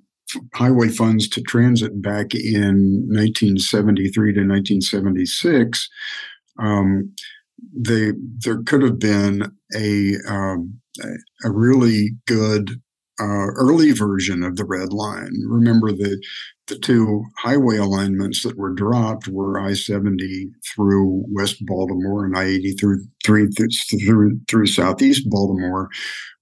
highway 0.54 0.90
funds 0.90 1.30
to 1.30 1.42
transit 1.42 2.02
back 2.02 2.36
in 2.36 3.08
1973 3.08 4.34
to 4.34 4.40
1976, 4.42 5.90
um, 6.60 7.14
they 7.74 8.12
there 8.40 8.62
could 8.64 8.82
have 8.82 9.00
been 9.00 9.52
a 9.74 10.16
um, 10.28 10.80
a 11.44 11.52
really 11.52 12.12
good 12.26 12.82
uh, 13.20 13.48
early 13.56 13.92
version 13.92 14.44
of 14.44 14.58
the 14.58 14.66
red 14.66 14.94
line. 14.94 15.34
Remember 15.48 15.92
the 15.92 16.22
the 16.68 16.78
two 16.78 17.24
highway 17.38 17.78
alignments 17.78 18.44
that 18.44 18.58
were 18.58 18.74
dropped 18.74 19.28
were 19.28 19.60
I-70 19.60 20.52
through 20.66 21.24
West 21.30 21.66
Baltimore 21.66 22.26
and 22.26 22.38
I-80 22.38 22.80
through 22.80 23.06
through, 23.26 23.50
through 23.52 24.40
through 24.48 24.68
Southeast 24.68 25.30
Baltimore, 25.30 25.90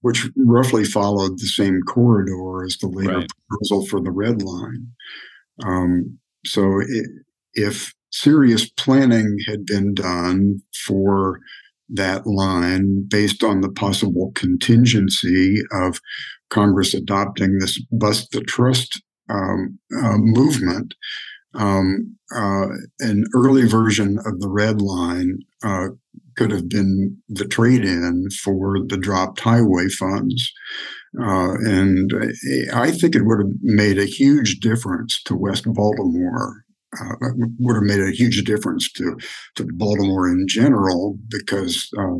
which 0.00 0.28
roughly 0.36 0.84
followed 0.84 1.38
the 1.38 1.46
same 1.46 1.80
corridor 1.82 2.64
as 2.64 2.76
the 2.78 2.88
later 2.88 3.18
right. 3.18 3.28
proposal 3.48 3.86
for 3.86 4.00
the 4.00 4.10
red 4.10 4.42
line. 4.42 4.88
Um, 5.64 6.18
so 6.44 6.80
it, 6.80 7.06
if 7.54 7.94
serious 8.10 8.68
planning 8.68 9.38
had 9.46 9.64
been 9.64 9.94
done 9.94 10.60
for 10.86 11.40
that 11.88 12.26
line 12.26 13.06
based 13.08 13.44
on 13.44 13.60
the 13.60 13.70
possible 13.70 14.32
contingency 14.34 15.60
of 15.72 16.00
Congress 16.50 16.94
adopting 16.94 17.58
this 17.58 17.80
bust 17.92 18.32
the 18.32 18.40
trust 18.40 19.02
um, 19.28 19.78
uh, 19.96 20.16
movement. 20.18 20.94
Um, 21.54 22.16
uh, 22.34 22.66
an 23.00 23.24
early 23.34 23.66
version 23.66 24.18
of 24.26 24.40
the 24.40 24.48
red 24.48 24.82
line 24.82 25.38
uh, 25.62 25.88
could 26.36 26.50
have 26.50 26.68
been 26.68 27.16
the 27.28 27.46
trade 27.46 27.84
in 27.84 28.28
for 28.42 28.78
the 28.86 28.96
dropped 28.96 29.40
highway 29.40 29.88
funds. 29.88 30.52
Uh, 31.18 31.54
and 31.64 32.10
I 32.74 32.90
think 32.90 33.14
it 33.14 33.24
would 33.24 33.38
have 33.38 33.52
made 33.62 33.98
a 33.98 34.04
huge 34.04 34.60
difference 34.60 35.22
to 35.24 35.36
West 35.36 35.64
Baltimore. 35.72 36.64
Uh, 37.00 37.14
would 37.58 37.74
have 37.74 37.84
made 37.84 38.00
a 38.00 38.14
huge 38.14 38.42
difference 38.44 38.90
to 38.92 39.16
to 39.56 39.66
Baltimore 39.74 40.28
in 40.28 40.46
general 40.48 41.18
because 41.28 41.90
uh, 41.98 42.16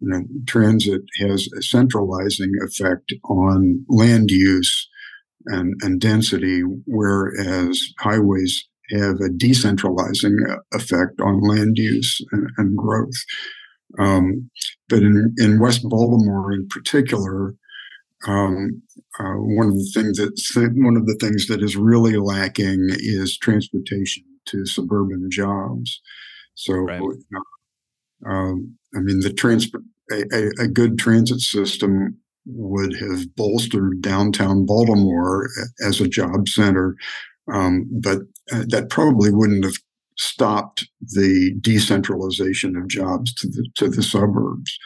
you 0.00 0.08
know, 0.08 0.22
transit 0.46 1.02
has 1.20 1.48
a 1.56 1.62
centralizing 1.62 2.52
effect 2.64 3.12
on 3.24 3.84
land 3.88 4.30
use 4.30 4.88
and, 5.48 5.74
and 5.82 6.00
density, 6.00 6.62
whereas 6.86 7.80
highways 7.98 8.66
have 8.90 9.16
a 9.16 9.28
decentralizing 9.28 10.36
effect 10.72 11.20
on 11.20 11.40
land 11.42 11.76
use 11.76 12.20
and, 12.32 12.48
and 12.56 12.76
growth. 12.76 13.16
Um, 13.98 14.50
but 14.88 15.00
in, 15.00 15.34
in 15.38 15.60
West 15.60 15.82
Baltimore, 15.82 16.52
in 16.52 16.68
particular, 16.68 17.54
um, 18.26 18.82
uh, 19.20 19.34
one 19.34 19.68
of 19.68 19.74
the 19.74 19.90
things 19.94 20.18
that 20.18 20.72
one 20.76 20.96
of 20.96 21.06
the 21.06 21.16
things 21.20 21.46
that 21.46 21.62
is 21.62 21.76
really 21.76 22.16
lacking 22.16 22.88
is 22.90 23.38
transportation 23.38 24.24
to 24.46 24.66
suburban 24.66 25.28
jobs. 25.30 26.00
So, 26.54 26.74
right. 26.74 27.00
uh, 27.00 28.28
um, 28.28 28.76
I 28.96 29.00
mean, 29.00 29.20
the 29.20 29.32
transport 29.32 29.84
a, 30.10 30.50
a, 30.62 30.68
good 30.68 30.98
transit 30.98 31.40
system 31.40 32.16
would 32.48 32.96
have 32.96 33.34
bolstered 33.36 34.00
downtown 34.00 34.64
Baltimore 34.64 35.48
as 35.84 36.00
a 36.00 36.08
job 36.08 36.48
center, 36.48 36.96
um, 37.52 37.86
but 37.90 38.18
uh, 38.52 38.64
that 38.68 38.88
probably 38.90 39.30
wouldn't 39.30 39.64
have 39.64 39.76
stopped 40.16 40.88
the 41.00 41.54
decentralization 41.60 42.76
of 42.76 42.88
jobs 42.88 43.32
to 43.34 43.48
the 43.48 43.68
to 43.76 43.88
the 43.88 44.02
suburbs. 44.02 44.76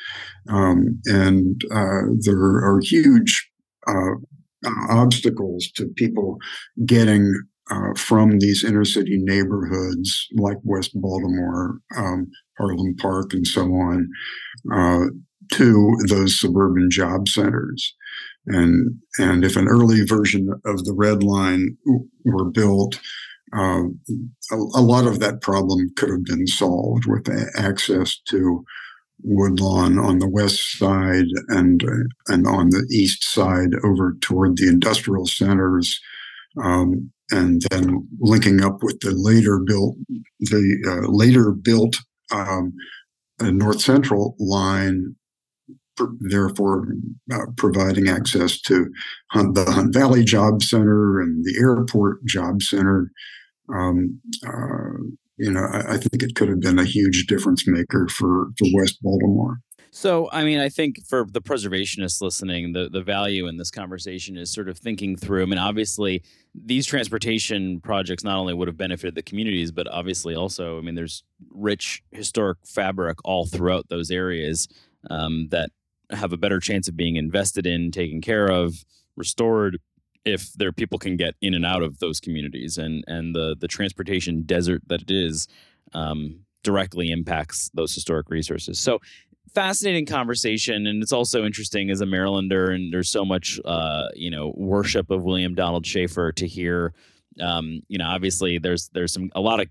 Um, 0.49 1.01
and 1.07 1.63
uh, 1.71 2.03
there 2.21 2.37
are 2.37 2.81
huge 2.83 3.49
uh, 3.87 4.15
obstacles 4.91 5.71
to 5.77 5.87
people 5.97 6.39
getting 6.85 7.33
uh, 7.71 7.95
from 7.97 8.39
these 8.39 8.65
inner 8.65 8.85
city 8.85 9.19
neighborhoods 9.19 10.29
like 10.37 10.59
West 10.65 10.91
Baltimore, 10.95 11.79
um, 11.97 12.31
Harlem 12.59 12.95
Park, 12.97 13.33
and 13.33 13.47
so 13.47 13.63
on, 13.63 14.09
uh, 14.73 15.07
to 15.53 15.97
those 16.09 16.39
suburban 16.39 16.89
job 16.91 17.29
centers. 17.29 17.95
And 18.47 18.99
and 19.19 19.45
if 19.45 19.57
an 19.57 19.69
early 19.69 20.05
version 20.05 20.49
of 20.65 20.85
the 20.85 20.95
Red 20.95 21.23
Line 21.23 21.77
were 22.25 22.51
built, 22.51 22.99
uh, 23.57 23.85
a, 24.51 24.57
a, 24.57 24.83
lot 24.83 25.07
of 25.07 25.21
that 25.21 25.43
problem 25.43 25.91
could 25.97 26.09
have 26.09 26.25
been 26.25 26.47
solved 26.47 27.05
with 27.07 27.29
access 27.57 28.19
to 28.29 28.65
Woodlawn 29.23 29.99
on 29.99 30.19
the 30.19 30.29
west 30.29 30.79
side 30.79 31.27
and 31.49 31.85
and 32.27 32.47
on 32.47 32.71
the 32.71 32.85
east 32.91 33.23
side 33.23 33.75
over 33.85 34.17
toward 34.21 34.57
the 34.57 34.67
industrial 34.67 35.27
centers, 35.27 36.01
um, 36.61 37.13
and 37.31 37.63
then 37.71 38.09
linking 38.19 38.65
up 38.65 38.83
with 38.83 38.99
the 39.01 39.13
later 39.13 39.61
built 39.61 39.97
the 40.41 40.79
uh, 40.85 41.09
later 41.13 41.53
built 41.53 41.99
um, 42.33 42.73
North 43.41 43.81
Central 43.81 44.35
line 44.41 45.15
therefore 46.21 46.87
uh, 47.33 47.47
providing 47.57 48.09
access 48.09 48.61
to 48.63 48.91
Hunt, 49.31 49.55
the 49.55 49.71
Hunt 49.71 49.95
Valley 49.95 50.25
Job 50.25 50.63
Center 50.63 51.21
and 51.21 51.45
the 51.45 51.57
Airport 51.61 52.25
Job 52.25 52.63
Center. 52.63 53.11
Um, 53.73 54.21
uh, 54.47 54.99
you 55.39 55.51
know, 55.51 55.61
I, 55.61 55.95
I, 55.95 55.97
think 55.97 56.23
it 56.23 56.35
could 56.35 56.49
have 56.49 56.61
been 56.61 56.79
a 56.79 56.85
huge 56.85 57.27
difference 57.27 57.67
maker 57.67 58.07
for, 58.09 58.49
for 58.59 58.69
West 58.75 58.99
Baltimore. 59.03 59.59
So, 59.95 60.31
I 60.33 60.45
mean, 60.45 60.59
I 60.59 60.71
think 60.71 61.05
for 61.07 61.27
the 61.31 61.43
preservationists 61.43 62.23
listening, 62.23 62.73
the, 62.73 62.89
the 62.89 63.03
value 63.03 63.47
in 63.47 63.59
this 63.59 63.71
conversation 63.71 64.39
is 64.39 64.51
sort 64.51 64.71
of 64.71 64.79
thinking 64.79 65.17
through. 65.17 65.43
I 65.43 65.47
mean, 65.47 65.59
obviously, 65.59 66.23
these 66.55 66.87
transportation 66.87 67.79
projects 67.81 68.25
not 68.25 68.39
only 68.39 68.55
would 68.55 68.69
have 68.69 68.79
benefited 68.79 69.15
the 69.15 69.23
communities, 69.23 69.71
but 69.71 69.87
obviously 69.89 70.35
also, 70.35 70.79
I 70.79 70.81
mean, 70.81 70.95
there's 70.95 71.25
rich 71.51 72.03
historic 72.11 72.59
fabric 72.65 73.19
all 73.23 73.45
throughout 73.45 73.91
those 73.91 74.11
areas 74.11 74.67
um, 75.11 75.49
that 75.51 75.71
have 76.13 76.33
a 76.33 76.37
better 76.37 76.61
chance 76.61 76.89
of 76.89 76.97
being 76.97 77.17
invested 77.17 77.67
in, 77.67 77.91
taken 77.91 78.21
care 78.21 78.47
of, 78.47 78.85
restored 79.17 79.79
if 80.25 80.53
their 80.55 80.73
people 80.73 80.99
can 80.99 81.17
get 81.17 81.35
in 81.41 81.55
and 81.55 81.67
out 81.67 81.83
of 81.83 81.99
those 81.99 82.21
communities 82.21 82.79
and 82.79 83.05
and 83.07 83.35
the 83.35 83.57
the 83.59 83.69
transportation 83.69 84.43
desert 84.43 84.83
that 84.87 85.03
it 85.03 85.11
is 85.11 85.49
um, 85.95 86.41
directly 86.63 87.11
impacts 87.11 87.71
those 87.75 87.95
historic 87.95 88.31
resources. 88.31 88.79
So 88.79 89.01
fascinating 89.55 90.07
conversation 90.07 90.87
and 90.87 91.03
it's 91.03 91.13
also 91.13 91.45
interesting 91.45 91.91
as 91.91 92.01
a 92.01 92.07
Marylander 92.07 92.75
and 92.75 92.93
there's 92.93 93.11
so 93.11 93.25
much 93.25 93.61
uh, 93.65 94.09
you 94.15 94.31
know 94.31 94.53
worship 94.57 95.11
of 95.11 95.25
William 95.25 95.55
Donald 95.55 95.85
Schaefer 95.85 96.33
to 96.33 96.47
hear 96.47 96.95
um, 97.41 97.83
you 97.89 97.99
know 97.99 98.07
obviously 98.07 98.59
there's 98.59 98.89
there's 98.95 99.13
some 99.13 99.31
a 99.35 99.41
lot 99.41 99.61
of 99.61 99.67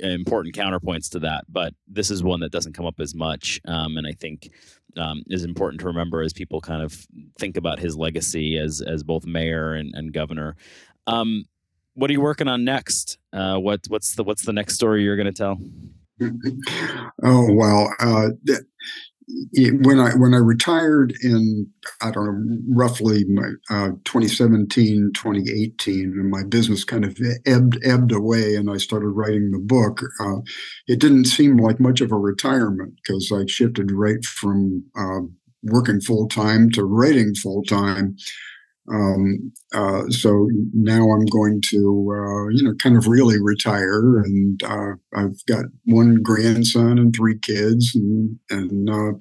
important 0.00 0.54
counterpoints 0.54 1.10
to 1.10 1.20
that, 1.20 1.44
but 1.48 1.74
this 1.88 2.10
is 2.10 2.22
one 2.22 2.40
that 2.40 2.52
doesn't 2.52 2.74
come 2.74 2.86
up 2.86 3.00
as 3.00 3.14
much, 3.14 3.60
um, 3.66 3.96
and 3.96 4.06
I 4.06 4.12
think 4.12 4.50
um, 4.96 5.22
is 5.28 5.44
important 5.44 5.80
to 5.80 5.86
remember 5.86 6.22
as 6.22 6.32
people 6.32 6.60
kind 6.60 6.82
of 6.82 7.06
think 7.38 7.56
about 7.56 7.78
his 7.78 7.96
legacy 7.96 8.58
as 8.58 8.80
as 8.80 9.02
both 9.02 9.26
mayor 9.26 9.74
and, 9.74 9.94
and 9.94 10.12
governor. 10.12 10.56
Um, 11.06 11.44
what 11.94 12.10
are 12.10 12.12
you 12.12 12.20
working 12.20 12.48
on 12.48 12.64
next? 12.64 13.18
Uh, 13.32 13.56
what 13.58 13.80
what's 13.88 14.14
the 14.14 14.24
what's 14.24 14.44
the 14.44 14.52
next 14.52 14.74
story 14.74 15.02
you're 15.02 15.16
going 15.16 15.32
to 15.32 15.32
tell? 15.32 15.58
oh 17.22 17.52
well, 17.52 17.94
uh, 17.98 18.28
when 19.82 20.00
I 20.00 20.10
when 20.14 20.34
I 20.34 20.38
retired 20.38 21.14
in 21.22 21.66
I 22.02 22.10
don't 22.10 22.26
know 22.26 22.58
roughly 22.68 23.24
my 23.24 23.50
uh, 23.70 23.90
2017 24.04 25.12
2018 25.14 26.14
and 26.18 26.30
my 26.30 26.44
business 26.44 26.84
kind 26.84 27.04
of 27.04 27.16
ebbed 27.46 27.78
ebbed 27.84 28.12
away 28.12 28.54
and 28.54 28.70
I 28.70 28.76
started 28.76 29.08
writing 29.08 29.50
the 29.50 29.58
book 29.58 30.00
uh, 30.20 30.40
it 30.86 31.00
didn't 31.00 31.26
seem 31.26 31.56
like 31.56 31.80
much 31.80 32.00
of 32.00 32.12
a 32.12 32.16
retirement 32.16 32.94
because 33.02 33.32
I 33.32 33.46
shifted 33.46 33.90
right 33.92 34.24
from 34.24 34.84
uh, 34.98 35.20
working 35.62 36.00
full 36.00 36.28
time 36.28 36.70
to 36.72 36.84
writing 36.84 37.34
full 37.34 37.62
time 37.62 38.16
um, 38.90 39.52
uh, 39.74 40.08
so 40.10 40.48
now 40.74 41.10
I'm 41.10 41.24
going 41.26 41.62
to, 41.70 41.78
uh, 41.78 42.48
you 42.50 42.62
know, 42.64 42.74
kind 42.78 42.96
of 42.96 43.06
really 43.06 43.40
retire, 43.40 44.18
and 44.18 44.62
uh, 44.62 44.92
I've 45.14 45.44
got 45.46 45.64
one 45.84 46.16
grandson 46.22 46.98
and 46.98 47.14
three 47.14 47.38
kids, 47.38 47.92
and 47.94 48.38
and 48.50 48.90
uh, 48.90 49.12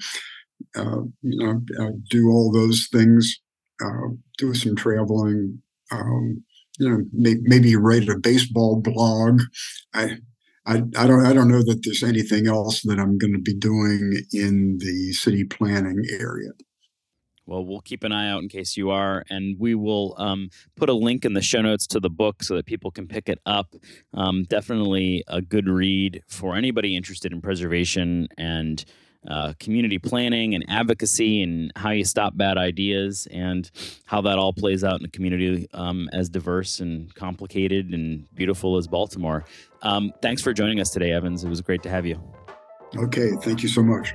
uh, 0.76 1.02
you 1.22 1.46
know, 1.46 1.62
I 1.80 1.92
do 2.10 2.28
all 2.30 2.52
those 2.52 2.88
things, 2.92 3.40
uh, 3.84 4.10
do 4.38 4.54
some 4.54 4.76
traveling, 4.76 5.62
um, 5.92 6.44
you 6.80 6.90
know, 6.90 7.06
may, 7.14 7.36
maybe 7.44 7.76
write 7.76 8.10
a 8.10 8.18
baseball 8.18 8.82
blog. 8.82 9.42
I, 9.94 10.18
I, 10.66 10.82
I 10.98 11.08
don't 11.08 11.26
I 11.26 11.34
don't 11.34 11.50
know 11.50 11.64
that 11.64 11.82
there's 11.84 12.04
anything 12.04 12.48
else 12.48 12.82
that 12.84 13.00
I'm 13.00 13.18
going 13.18 13.34
to 13.34 13.42
be 13.42 13.54
doing 13.54 14.24
in 14.34 14.78
the 14.80 15.14
city 15.14 15.44
planning 15.46 16.04
area. 16.10 16.52
Well, 17.46 17.66
we'll 17.66 17.82
keep 17.82 18.04
an 18.04 18.12
eye 18.12 18.30
out 18.30 18.42
in 18.42 18.50
case 18.50 18.78
you 18.78 18.90
are, 18.90 19.24
and 19.30 19.60
we 19.60 19.76
will 19.76 20.16
um, 20.18 20.50
put 20.76 20.90
a 20.90 20.94
link 20.94 21.26
in 21.26 21.34
the 21.34 21.42
show 21.42 21.62
notes 21.62 21.86
to 21.88 22.00
the 22.00 22.10
book 22.10 22.44
so 22.44 22.56
that 22.56 22.66
people 22.66 22.92
can 22.92 23.08
pick 23.08 23.28
it 23.28 23.40
up. 23.46 23.76
Um, 24.14 24.44
definitely 24.44 25.24
a 25.28 25.42
good 25.42 25.68
read 25.68 26.22
for 26.28 26.56
anybody 26.56 26.96
interested 26.96 27.34
in 27.34 27.42
preservation 27.42 28.28
and 28.38 28.84
uh, 29.28 29.54
community 29.60 29.98
planning 29.98 30.54
and 30.54 30.66
advocacy 30.68 31.42
and 31.42 31.72
how 31.76 31.92
you 31.92 32.04
stop 32.04 32.36
bad 32.36 32.58
ideas 32.58 33.28
and 33.32 33.72
how 34.06 34.22
that 34.22 34.38
all 34.38 34.54
plays 34.54 34.84
out 34.84 35.00
in 35.00 35.06
a 35.06 35.10
community 35.10 35.68
um, 35.74 36.10
as 36.12 36.30
diverse 36.30 36.80
and 36.80 37.14
complicated 37.16 37.94
and 37.94 38.28
beautiful 38.36 38.78
as 38.78 38.88
Baltimore. 38.88 39.46
Um, 39.82 40.12
thanks 40.22 40.42
for 40.42 40.54
joining 40.54 40.80
us 40.80 40.90
today, 40.90 41.12
Evans. 41.12 41.44
It 41.44 41.50
was 41.50 41.62
great 41.62 41.84
to 41.84 41.90
have 41.90 42.06
you. 42.06 42.22
Okay, 42.98 43.32
thank 43.42 43.64
you 43.64 43.70
so 43.70 43.82
much. 43.82 44.14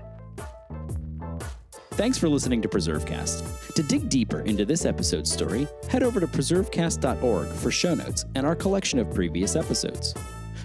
Thanks 1.98 2.16
for 2.16 2.28
listening 2.28 2.62
to 2.62 2.68
PreserveCast. 2.68 3.74
To 3.74 3.82
dig 3.82 4.08
deeper 4.08 4.42
into 4.42 4.64
this 4.64 4.84
episode's 4.84 5.32
story, 5.32 5.66
head 5.90 6.04
over 6.04 6.20
to 6.20 6.28
preservecast.org 6.28 7.48
for 7.48 7.72
show 7.72 7.92
notes 7.92 8.24
and 8.37 8.46
our 8.46 8.54
collection 8.54 9.01
of 9.01 9.12
previous 9.12 9.57
episodes. 9.57 10.14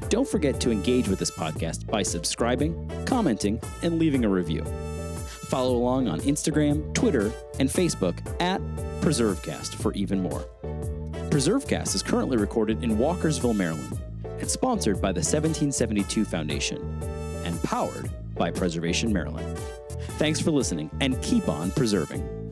Don't 0.10 0.28
forget 0.28 0.60
to 0.62 0.70
engage 0.70 1.08
with 1.08 1.18
this 1.18 1.32
podcast 1.32 1.88
by 1.88 2.04
subscribing, 2.04 2.88
commenting, 3.08 3.60
and 3.82 3.98
leaving 3.98 4.26
a 4.26 4.30
review. 4.30 4.64
Follow 5.48 5.76
along 5.76 6.08
on 6.08 6.22
Instagram, 6.22 6.94
Twitter, 6.94 7.32
and 7.58 7.68
Facebook 7.68 8.16
at 8.40 8.62
PreserveCast 9.02 9.74
for 9.74 9.92
even 9.94 10.22
more. 10.22 10.48
PreserveCast 11.32 11.96
is 11.96 12.04
currently 12.04 12.38
recorded 12.38 12.84
in 12.84 12.98
Walkersville, 12.98 13.56
Maryland, 13.56 14.00
and 14.40 14.48
sponsored 14.48 15.02
by 15.02 15.12
the 15.12 15.18
1772 15.18 16.26
Foundation 16.26 16.78
and 17.44 17.60
powered 17.64 18.12
by 18.36 18.52
Preservation 18.52 19.12
Maryland. 19.12 19.58
Thanks 20.18 20.40
for 20.40 20.52
listening 20.52 20.92
and 21.02 21.22
keep 21.22 21.50
on 21.50 21.72
preserving. 21.72 22.43